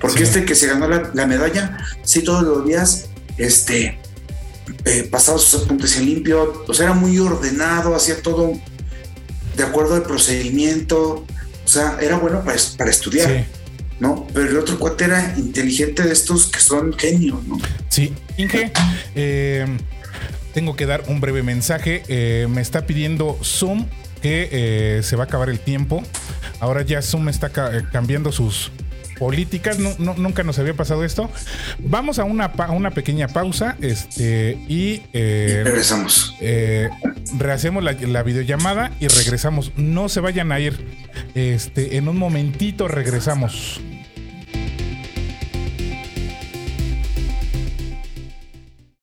Porque 0.00 0.18
Sí. 0.18 0.24
este 0.24 0.44
que 0.44 0.54
se 0.54 0.66
ganó 0.66 0.88
la, 0.88 1.10
la 1.14 1.26
medalla, 1.26 1.76
sí, 2.02 2.22
todos 2.22 2.42
los 2.42 2.66
días, 2.66 3.06
este, 3.38 3.98
eh, 4.84 5.08
pasaba 5.10 5.38
sus 5.38 5.62
apuntes 5.62 5.96
en 5.96 6.06
limpio, 6.06 6.64
o 6.66 6.74
sea, 6.74 6.86
era 6.86 6.94
muy 6.94 7.18
ordenado, 7.18 7.94
hacía 7.94 8.20
todo 8.22 8.52
de 9.56 9.62
acuerdo 9.64 9.94
al 9.94 10.02
procedimiento, 10.02 11.24
o 11.64 11.68
sea, 11.68 11.98
era 12.00 12.16
bueno 12.18 12.42
para, 12.44 12.58
para 12.78 12.90
estudiar, 12.90 13.28
Sí. 13.28 13.44
¿no? 14.00 14.26
Pero 14.32 14.48
el 14.48 14.56
otro 14.56 14.78
cuate 14.78 15.04
era 15.04 15.34
inteligente 15.36 16.02
de 16.02 16.12
estos 16.12 16.46
que 16.46 16.60
son 16.60 16.92
genios, 16.96 17.44
¿no? 17.46 17.58
Sí, 17.88 18.12
Inge, 18.38 18.72
eh, 19.14 19.66
tengo 20.54 20.74
que 20.76 20.86
dar 20.86 21.04
un 21.08 21.20
breve 21.20 21.42
mensaje. 21.42 22.02
Eh, 22.08 22.46
me 22.48 22.60
está 22.62 22.86
pidiendo 22.86 23.38
Zoom 23.44 23.86
que 24.22 24.48
eh, 24.50 25.02
se 25.02 25.16
va 25.16 25.24
a 25.24 25.26
acabar 25.26 25.48
el 25.50 25.60
tiempo. 25.60 26.02
Ahora 26.60 26.82
ya 26.82 27.02
Zoom 27.02 27.28
está 27.28 27.50
ca- 27.50 27.76
eh, 27.76 27.84
cambiando 27.92 28.32
sus 28.32 28.70
políticas. 29.20 29.78
No- 29.78 29.94
no- 30.00 30.14
nunca 30.16 30.42
nos 30.42 30.58
había 30.58 30.74
pasado 30.74 31.04
esto. 31.04 31.30
Vamos 31.78 32.18
a 32.18 32.24
una, 32.24 32.54
pa- 32.54 32.64
a 32.66 32.70
una 32.72 32.90
pequeña 32.90 33.28
pausa 33.28 33.76
este, 33.80 34.58
y 34.68 35.02
eh, 35.12 35.60
Regresamos. 35.64 36.34
eh, 36.40 36.88
rehacemos 37.38 37.84
la, 37.84 37.92
la 37.92 38.22
videollamada 38.24 38.90
y 38.98 39.06
regresamos. 39.06 39.70
No 39.76 40.08
se 40.08 40.18
vayan 40.20 40.50
a 40.50 40.58
ir. 40.58 40.84
Este, 41.36 41.96
en 41.98 42.08
un 42.08 42.16
momentito 42.18 42.88
regresamos. 42.88 43.80